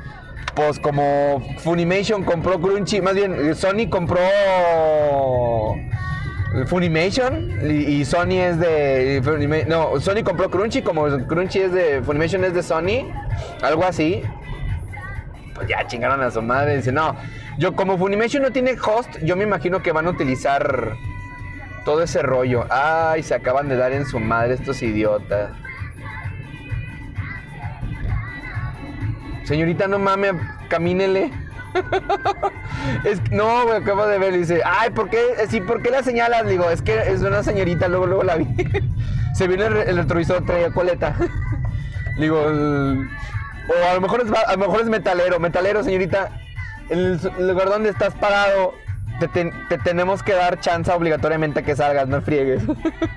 [0.55, 4.18] pues como Funimation compró Crunchy, más bien Sony compró
[6.66, 12.55] Funimation y, Sony es de no, Sony compró Crunchy, como Crunchy es de Funimation es
[12.55, 13.11] de Sony,
[13.62, 14.22] algo así.
[15.55, 17.16] Pues ya chingaron a su madre, dice, "No,
[17.59, 20.92] yo como Funimation no tiene host, yo me imagino que van a utilizar
[21.84, 22.64] todo ese rollo.
[22.70, 25.51] Ay, se acaban de dar en su madre estos idiotas."
[29.49, 30.34] Señorita, no mames,
[30.68, 31.32] camínele.
[33.05, 35.22] es, no, güey, acabo de ver, dice, ay, ¿por qué?
[35.49, 36.46] Sí, ¿por qué la señalas?
[36.46, 38.46] digo, es que es una señorita, luego, luego la vi.
[39.34, 41.16] se vio el, el retrovisor, traía coleta.
[42.16, 43.09] Le digo, el-
[43.70, 46.28] o a lo mejor es, a lo mejor es metalero, metalero, señorita.
[46.90, 48.74] El s- lugar donde estás parado,
[49.21, 52.62] te, ten- te tenemos que dar chance obligatoriamente a que salgas, no friegues.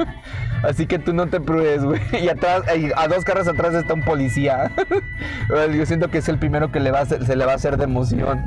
[0.63, 2.01] Así que tú no te pruebes, güey.
[2.21, 2.63] Y atrás,
[2.95, 4.71] a dos carros atrás está un policía.
[5.73, 7.55] Yo siento que es el primero que le va a hacer- se le va a
[7.55, 8.41] hacer de emoción.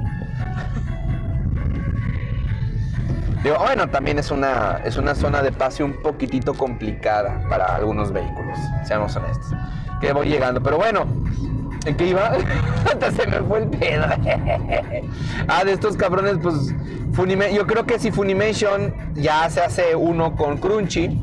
[3.42, 8.10] Digo, bueno, también es una, es una zona de pase un poquitito complicada para algunos
[8.10, 9.52] vehículos, seamos honestos.
[10.00, 11.04] Que voy llegando, pero bueno,
[11.84, 12.32] ¿en qué iba?
[12.86, 14.04] Hasta se me fue el pedo.
[15.48, 16.74] ah, de estos cabrones, pues,
[17.12, 21.20] Funima- yo creo que si Funimation ya se hace uno con Crunchy,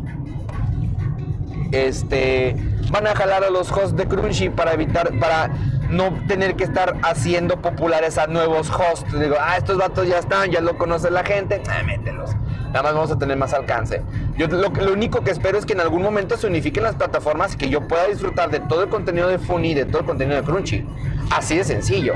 [1.71, 2.55] este,
[2.91, 5.49] van a jalar a los hosts de Crunchy para evitar, para
[5.89, 9.11] no tener que estar haciendo populares a nuevos hosts.
[9.19, 12.31] Digo, ah, estos vatos ya están, ya lo conoce la gente, ah, mételos.
[12.71, 14.01] Nada más vamos a tener más alcance.
[14.37, 17.55] Yo lo, lo único que espero es que en algún momento se unifiquen las plataformas
[17.55, 20.37] y que yo pueda disfrutar de todo el contenido de Funny, de todo el contenido
[20.37, 20.85] de Crunchy.
[21.29, 22.15] Así de sencillo.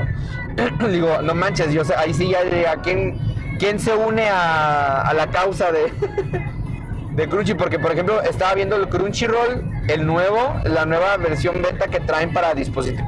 [0.90, 3.18] Digo, no manches, yo sé, ahí sí ya diría, ¿quién,
[3.58, 5.92] quién se une a, la causa de,
[7.12, 11.88] de Crunchy, porque por ejemplo estaba viendo el Crunchyroll, el nuevo, la nueva versión beta
[11.88, 12.54] que traen para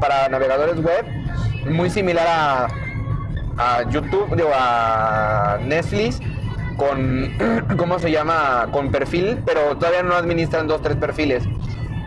[0.01, 1.07] para navegadores web,
[1.71, 2.69] muy similar a,
[3.57, 6.21] a YouTube, digo, a Netflix,
[6.79, 7.31] con,
[7.76, 8.68] ¿cómo se llama?
[8.72, 11.45] Con perfil, pero todavía no administran dos, tres perfiles.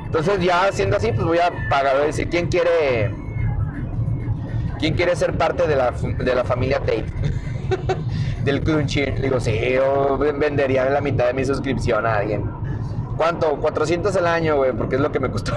[0.06, 3.14] Entonces ya siendo así, pues voy a pagar, voy a decir, ¿quién quiere,
[4.80, 7.06] quién quiere ser parte de la, de la familia Tate?
[8.44, 9.06] del Crunchy.
[9.22, 12.50] Digo, sí, yo vendería la mitad de mi suscripción a alguien.
[13.16, 13.58] ¿Cuánto?
[13.58, 15.54] 400 al año, güey, porque es lo que me costó.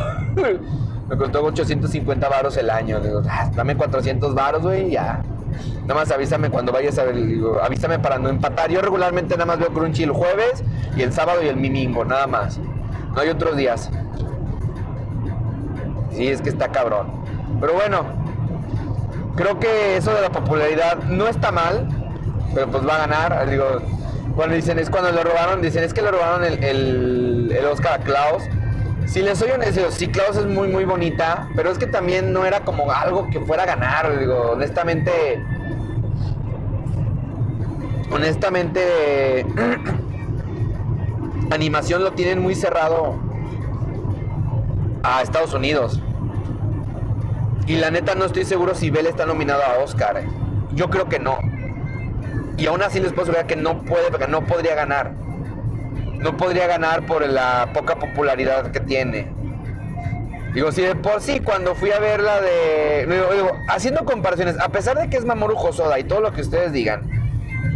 [1.08, 3.00] me costó 850 varos el año.
[3.28, 5.22] "Ah, dame 400 varos, güey, y ya.
[5.82, 7.16] Nada más avísame cuando vayas a ver,
[7.62, 8.70] avísame para no empatar.
[8.70, 10.64] Yo regularmente nada más veo Crunchy el jueves
[10.96, 12.58] y el sábado y el domingo, nada más.
[13.14, 13.90] No hay otros días.
[16.12, 17.08] Sí, es que está cabrón.
[17.60, 18.04] Pero bueno,
[19.36, 21.88] creo que eso de la popularidad no está mal,
[22.54, 23.50] pero pues va a ganar.
[23.50, 23.66] Digo,
[24.34, 28.00] cuando dicen es cuando le robaron, dicen es que le robaron el, el, el Oscar
[28.00, 28.42] a Klaus.
[29.06, 32.44] Si les soy honesto, sí, Klaus es muy, muy bonita, pero es que también no
[32.44, 34.18] era como algo que fuera a ganar.
[34.18, 35.42] Digo, honestamente,
[38.10, 39.46] honestamente,
[41.50, 43.16] animación lo tienen muy cerrado
[45.02, 46.00] a Estados Unidos.
[47.66, 50.16] Y la neta no estoy seguro si Bell está nominado a Oscar.
[50.18, 50.28] eh.
[50.74, 51.38] Yo creo que no.
[52.56, 55.12] Y aún así les puedo asegurar que no puede, porque no podría ganar.
[56.24, 59.28] No podría ganar por la poca popularidad que tiene.
[60.54, 63.06] Digo, si de por sí cuando fui a ver la de...
[63.06, 66.72] Digo, haciendo comparaciones, a pesar de que es Mamoru Hosoda y todo lo que ustedes
[66.72, 67.02] digan,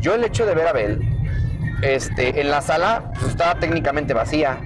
[0.00, 0.98] yo el hecho de ver a Bell,
[1.82, 4.58] este, en la sala pues, estaba técnicamente vacía.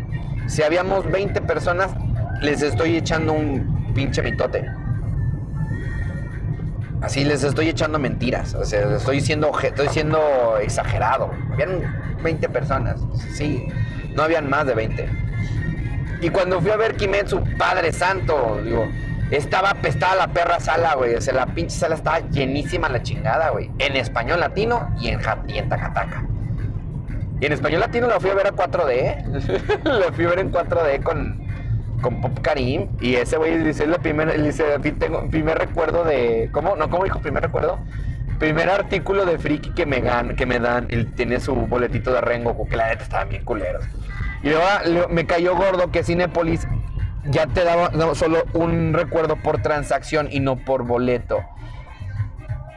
[0.46, 1.90] Si habíamos 20 personas,
[2.40, 4.64] les estoy echando un pinche mitote.
[7.02, 8.54] Así les estoy echando mentiras.
[8.54, 11.32] O sea, estoy siendo, estoy siendo exagerado.
[11.52, 11.82] Habían
[12.22, 13.00] 20 personas.
[13.34, 13.66] Sí,
[14.14, 15.08] no habían más de 20.
[16.20, 18.86] Y cuando fui a ver Kimetsu, Padre Santo, digo,
[19.32, 21.16] estaba apestada la perra sala, güey.
[21.16, 23.70] O sea, la pinche sala estaba llenísima la chingada, güey.
[23.80, 26.24] En español latino y en, y en Takataka.
[27.40, 29.82] Y en español latino la fui a ver a 4D.
[29.84, 31.44] la fui a ver en 4D con,
[32.02, 32.88] con Pop Karim.
[33.00, 36.50] Y ese güey dice, la primera, dice, "Aquí tengo primer recuerdo de.
[36.52, 36.76] ¿Cómo?
[36.76, 37.78] No, ¿cómo dijo primer recuerdo?
[38.38, 40.86] Primer artículo de friki que me, gan, que me dan.
[40.90, 43.84] Él tiene su boletito de Rengoku, que la neta estaban bien culeros.
[44.42, 46.66] Y luego me cayó gordo que Cinepolis
[47.24, 51.40] ya te daba solo un recuerdo por transacción y no por boleto.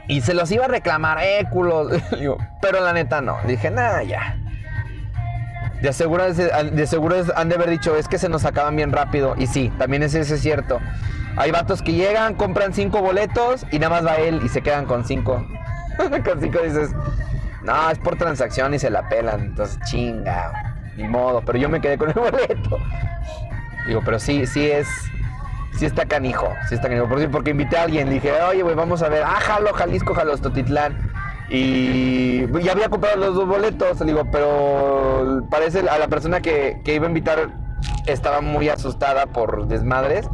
[0.08, 1.92] Y se los iba a reclamar, eh, culos.
[2.62, 3.38] Pero la neta no.
[3.46, 4.38] Dije, nada, ya.
[5.82, 9.34] De seguro, de seguro han de haber dicho, es que se nos acaban bien rápido.
[9.36, 10.80] Y sí, también ese es cierto.
[11.36, 14.86] Hay vatos que llegan, compran cinco boletos y nada más va él y se quedan
[14.86, 15.46] con cinco.
[16.24, 16.90] con cinco dices,
[17.62, 19.40] no, es por transacción y se la pelan.
[19.40, 21.42] Entonces, chinga, ni modo.
[21.44, 22.78] Pero yo me quedé con el boleto.
[23.86, 24.88] Digo, pero sí, sí es.
[25.78, 27.06] Sí está canijo, sí está canijo.
[27.06, 29.22] Por, porque invité a alguien, dije, oye, güey, vamos a ver.
[29.22, 30.96] Ah, jalo, Jalisco, jalo, Totitlán.
[31.48, 36.80] Y ya había comprado los dos boletos, le digo, pero parece a la persona que,
[36.84, 37.50] que iba a invitar
[38.06, 40.28] estaba muy asustada por desmadres.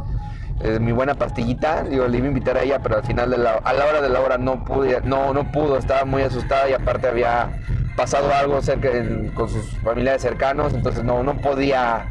[0.61, 3.37] Es mi buena pastillita, digo, le iba a invitar a ella, pero al final de
[3.37, 6.69] la, a la hora de la hora no pude, no, no pudo, estaba muy asustada
[6.69, 7.59] y aparte había
[7.97, 8.89] pasado algo cerca
[9.33, 12.05] con sus familiares cercanos, entonces no, no podía,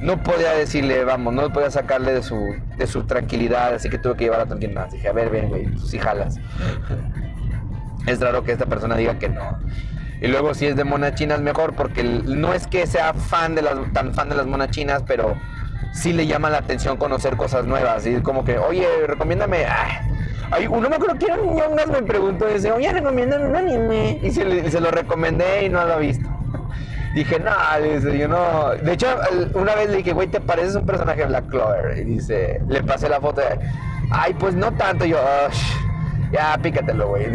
[0.00, 4.16] no podía decirle, vamos, no podía sacarle de su, de su tranquilidad, así que tuve
[4.16, 4.92] que llevarla a alguien más.
[4.92, 6.38] Dije, a ver, ven, güey, tú sí jalas.
[8.06, 9.58] Es raro que esta persona diga que no.
[10.20, 13.62] Y luego si es de monas chinas mejor porque no es que sea fan de
[13.62, 15.36] las, tan fan de las monas chinas, pero
[15.92, 18.06] sí le llama la atención conocer cosas nuevas.
[18.06, 19.66] Y como que, oye, recomiéndame.
[20.50, 24.20] Ay, uno me acuerdo que era un niño me preguntó, dice, oye, recomiéndame un anime.
[24.22, 26.28] Y se, se, lo recomendé y no lo ha visto.
[27.14, 28.70] Dije, no, dice, yo no.
[28.70, 29.08] De hecho,
[29.54, 31.98] una vez le dije, güey, ¿te pareces un personaje de Black Clover?
[31.98, 33.42] Y dice, le pasé la foto
[34.10, 35.04] ay, pues no tanto.
[35.04, 35.18] yo,
[36.32, 37.26] ya, pícatelo, güey.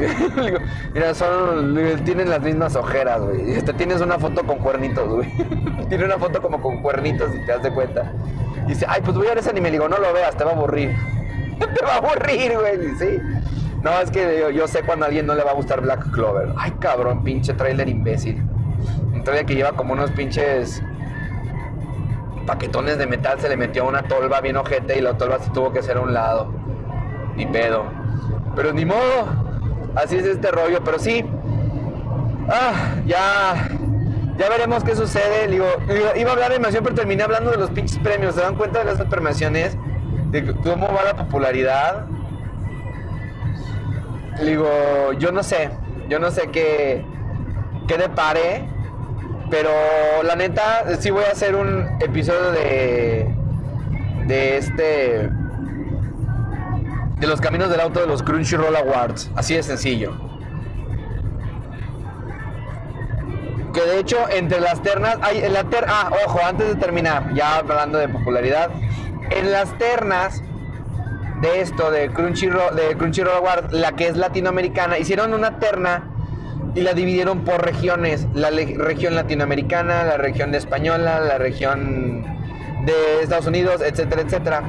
[0.94, 3.52] Mira, son, tienen las mismas ojeras, güey.
[3.52, 5.32] Este, tienes una foto con cuernitos, güey.
[5.90, 8.12] Tiene una foto como con cuernitos, si te das de cuenta.
[8.66, 9.70] Y dice, ay, pues voy a ver ese anime.
[9.70, 10.96] Le digo, no lo veas, te va a aburrir.
[11.60, 12.96] te va a aburrir, güey.
[12.96, 13.20] Sí.
[13.84, 16.50] No, es que yo, sé cuando a alguien no le va a gustar Black Clover.
[16.58, 18.42] Ay, cabrón, pinche trailer imbécil.
[19.14, 20.82] Un trailer que lleva como unos pinches
[22.48, 23.40] paquetones de metal.
[23.40, 26.02] Se le metió una tolva bien ojete y la tolva se tuvo que hacer a
[26.02, 26.52] un lado.
[27.36, 27.86] Ni pedo.
[28.58, 29.28] Pero ni modo.
[29.96, 30.84] Así es este rollo.
[30.84, 31.24] Pero sí.
[32.50, 33.70] Ah, ya.
[34.38, 35.48] Ya veremos qué sucede.
[35.48, 35.66] Digo,
[36.16, 38.34] iba a hablar de animación, pero terminé hablando de los pinches premios.
[38.36, 39.78] ¿Se dan cuenta de las premiaciones?
[40.32, 42.08] De cómo va la popularidad.
[44.44, 44.68] Digo,
[45.20, 45.70] yo no sé.
[46.10, 47.06] Yo no sé qué,
[47.88, 48.68] qué depare.
[49.52, 49.70] Pero
[50.24, 53.34] la neta, sí voy a hacer un episodio de.
[54.26, 55.30] De este
[57.20, 59.32] de los caminos del auto de los Crunchyroll Awards.
[59.36, 60.14] Así de sencillo.
[63.74, 65.18] Que de hecho, entre las ternas.
[65.22, 68.70] Hay, en la ter, ah, ojo, antes de terminar, ya hablando de popularidad.
[69.30, 70.42] En las ternas
[71.42, 76.10] de esto, de Crunchyroll, de Crunchyroll Awards, la que es latinoamericana, hicieron una terna
[76.76, 78.28] y la dividieron por regiones.
[78.34, 82.24] La región latinoamericana, la región de española, la región
[82.86, 84.64] de Estados Unidos, etcétera, etcétera.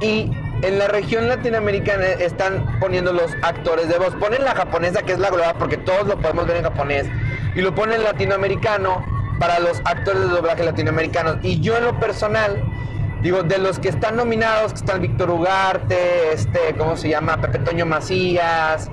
[0.00, 0.30] Y
[0.62, 4.14] en la región latinoamericana están poniendo los actores de voz.
[4.16, 7.06] Ponen la japonesa, que es la global, porque todos lo podemos ver en japonés.
[7.54, 9.04] Y lo ponen latinoamericano
[9.38, 11.38] para los actores de doblaje latinoamericanos.
[11.42, 12.62] Y yo en lo personal,
[13.22, 17.40] digo, de los que están nominados, que están Víctor Ugarte, este, ¿cómo se llama?
[17.40, 18.90] Pepe Toño Macías,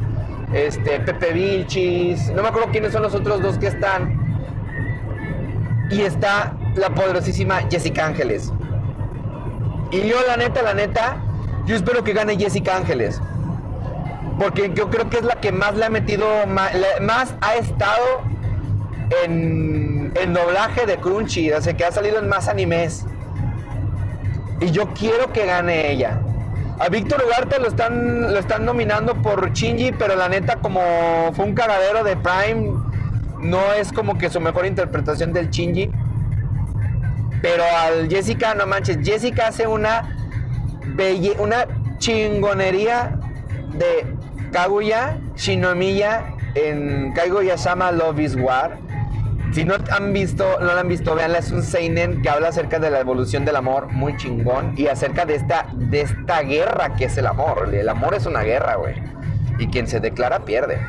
[0.53, 4.23] este, Pepe Vilchis, no me acuerdo quiénes son los otros dos que están.
[5.89, 8.51] Y está la poderosísima Jessica Ángeles.
[9.95, 11.17] Y yo, la neta, la neta,
[11.65, 13.21] yo espero que gane Jessica Ángeles.
[14.37, 18.21] Porque yo creo que es la que más le ha metido, más, ha estado
[19.23, 23.05] en, en, doblaje de Crunchy, o sea, que ha salido en más animes.
[24.59, 26.19] Y yo quiero que gane ella.
[26.77, 30.81] A Víctor Ugarte lo están, lo están nominando por Shinji, pero la neta, como
[31.33, 32.73] fue un cagadero de Prime,
[33.39, 35.89] no es como que su mejor interpretación del Shinji.
[37.41, 40.15] Pero al Jessica, no manches, Jessica hace una
[40.95, 41.65] belle una
[41.97, 43.19] chingonería
[43.73, 44.05] de
[44.51, 48.77] Kaguya Shinomiya en Kaguya-sama Love is War.
[49.51, 52.79] Si no han visto, no la han visto, veanla, es un seinen que habla acerca
[52.79, 57.05] de la evolución del amor, muy chingón, y acerca de esta, de esta guerra que
[57.05, 57.73] es el amor.
[57.73, 58.95] El amor es una guerra, güey.
[59.57, 60.79] Y quien se declara pierde.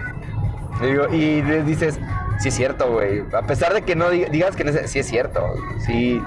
[1.12, 1.98] Y, dices,
[2.38, 3.22] sí es cierto, güey.
[3.32, 5.54] A pesar de que no digas que no sí es cierto.
[5.84, 6.20] Sí,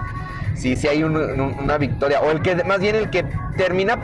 [0.55, 2.22] sí, sí hay una victoria.
[2.22, 3.26] O el que, más bien el que
[3.57, 3.99] termina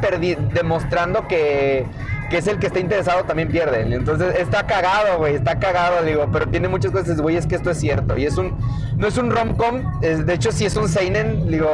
[0.54, 1.86] demostrando que,
[2.32, 3.82] es el que está interesado también pierde.
[3.82, 7.72] Entonces está cagado, güey, está cagado, digo, pero tiene muchas cosas, güey, es que esto
[7.72, 8.18] es cierto.
[8.18, 8.56] Y es un,
[8.98, 11.70] no es un rom-com, de hecho sí es un seinen, digo,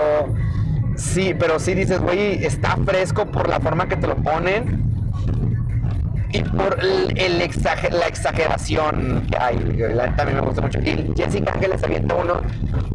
[0.96, 4.92] sí, pero sí dices, güey, está fresco por la forma que te lo ponen
[6.34, 7.38] y por el,
[7.92, 9.58] la exageración que hay.
[9.94, 10.80] La también me gusta mucho.
[10.80, 12.42] Y Jessica Ángeles avienta uno,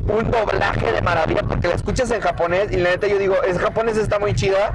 [0.09, 3.59] un doblaje de maravilla porque la escuchas en japonés y la neta yo digo, es
[3.59, 4.75] japonés está muy chida.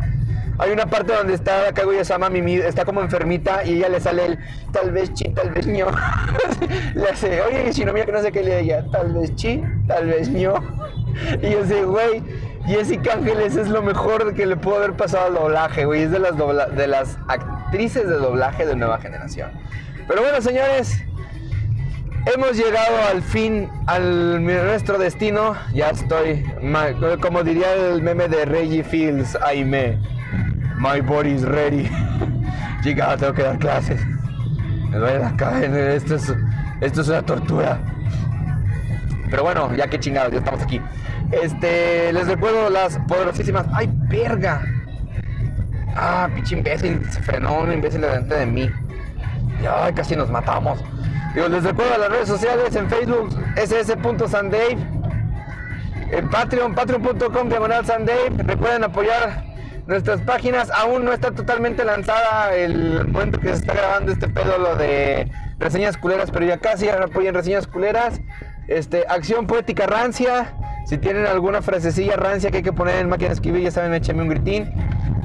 [0.60, 4.40] Hay una parte donde está Kaguya-sama Mimi, está como enfermita y ella le sale el
[4.72, 5.88] tal vez chi, tal vez ño.
[6.94, 10.08] le hace, oye, si no que no sé qué le ella, tal vez chi, tal
[10.08, 10.54] vez ño.
[11.42, 12.24] Y yo sé, güey,
[12.66, 16.04] Jessica Ángeles es lo mejor que le pudo haber pasado al doblaje, güey.
[16.04, 19.52] Es de las, de las actrices de doblaje de nueva generación.
[20.08, 21.04] Pero bueno, señores,
[22.34, 25.56] hemos llegado al fin, al nuestro destino.
[25.74, 26.46] Ya estoy,
[27.22, 29.98] como diría el meme de Reggie Fields, Aime.
[30.78, 31.90] My body's ready.
[32.84, 34.02] Chica, tengo que dar clases.
[34.90, 35.92] Me duele la cabeza.
[35.94, 36.34] Esto es,
[36.82, 37.80] esto es una tortura.
[39.30, 40.82] Pero bueno, ya que chingados, ya estamos aquí.
[41.32, 43.66] Este, les recuerdo las poderosísimas.
[43.74, 44.62] ¡Ay, verga!
[45.96, 48.70] Ah, pinche imbécil, se frenó un imbécil delante de mí.
[49.70, 50.80] Ay, casi nos matamos.
[51.34, 54.78] Digo, les recuerdo las redes sociales en Facebook, ss.sandave.
[56.12, 58.32] En Patreon, patreon.com diagonal Sandave.
[58.38, 59.46] Recuerden apoyar
[59.88, 60.70] nuestras páginas.
[60.72, 65.32] Aún no está totalmente lanzada el momento que se está grabando este pedo, lo de
[65.58, 68.20] reseñas culeras, pero ya casi, apoyen reseñas culeras.
[68.68, 70.54] Este, acción poética rancia.
[70.92, 73.94] Si tienen alguna frasecilla rancia que hay que poner en máquina de escribir, ya saben,
[73.94, 74.70] échenme un gritín.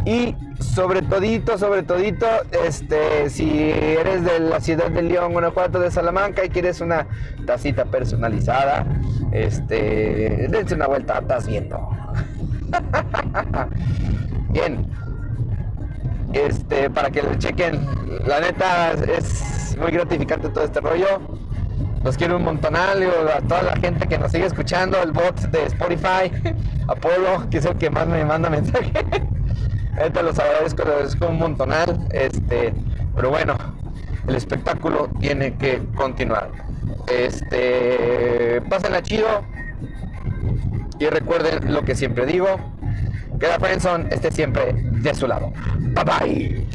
[0.05, 2.25] Y sobre todito, sobre todito,
[2.64, 7.09] este, si eres de la ciudad de León, Guanajuato, de Salamanca y quieres una
[7.47, 8.87] tacita personalizada,
[9.33, 11.91] este, dense una vuelta, estás viendo.
[14.51, 14.87] Bien.
[16.33, 17.85] Este, para que le chequen.
[18.25, 21.45] La neta es muy gratificante todo este rollo.
[22.07, 25.65] Los quiero un montonal, a toda la gente que nos sigue escuchando, el bot de
[25.65, 26.31] Spotify,
[26.87, 28.93] Apolo, que es el que más me manda mensaje.
[29.99, 32.07] Ahorita los agradezco, los agradezco un montonal.
[32.13, 32.73] Este,
[33.13, 33.57] pero bueno,
[34.29, 36.53] el espectáculo tiene que continuar.
[37.09, 39.45] Este, pásenla chido.
[41.01, 42.47] Y recuerden lo que siempre digo,
[43.41, 45.53] que la Friendzone esté siempre de su lado.
[45.77, 46.67] Bye bye.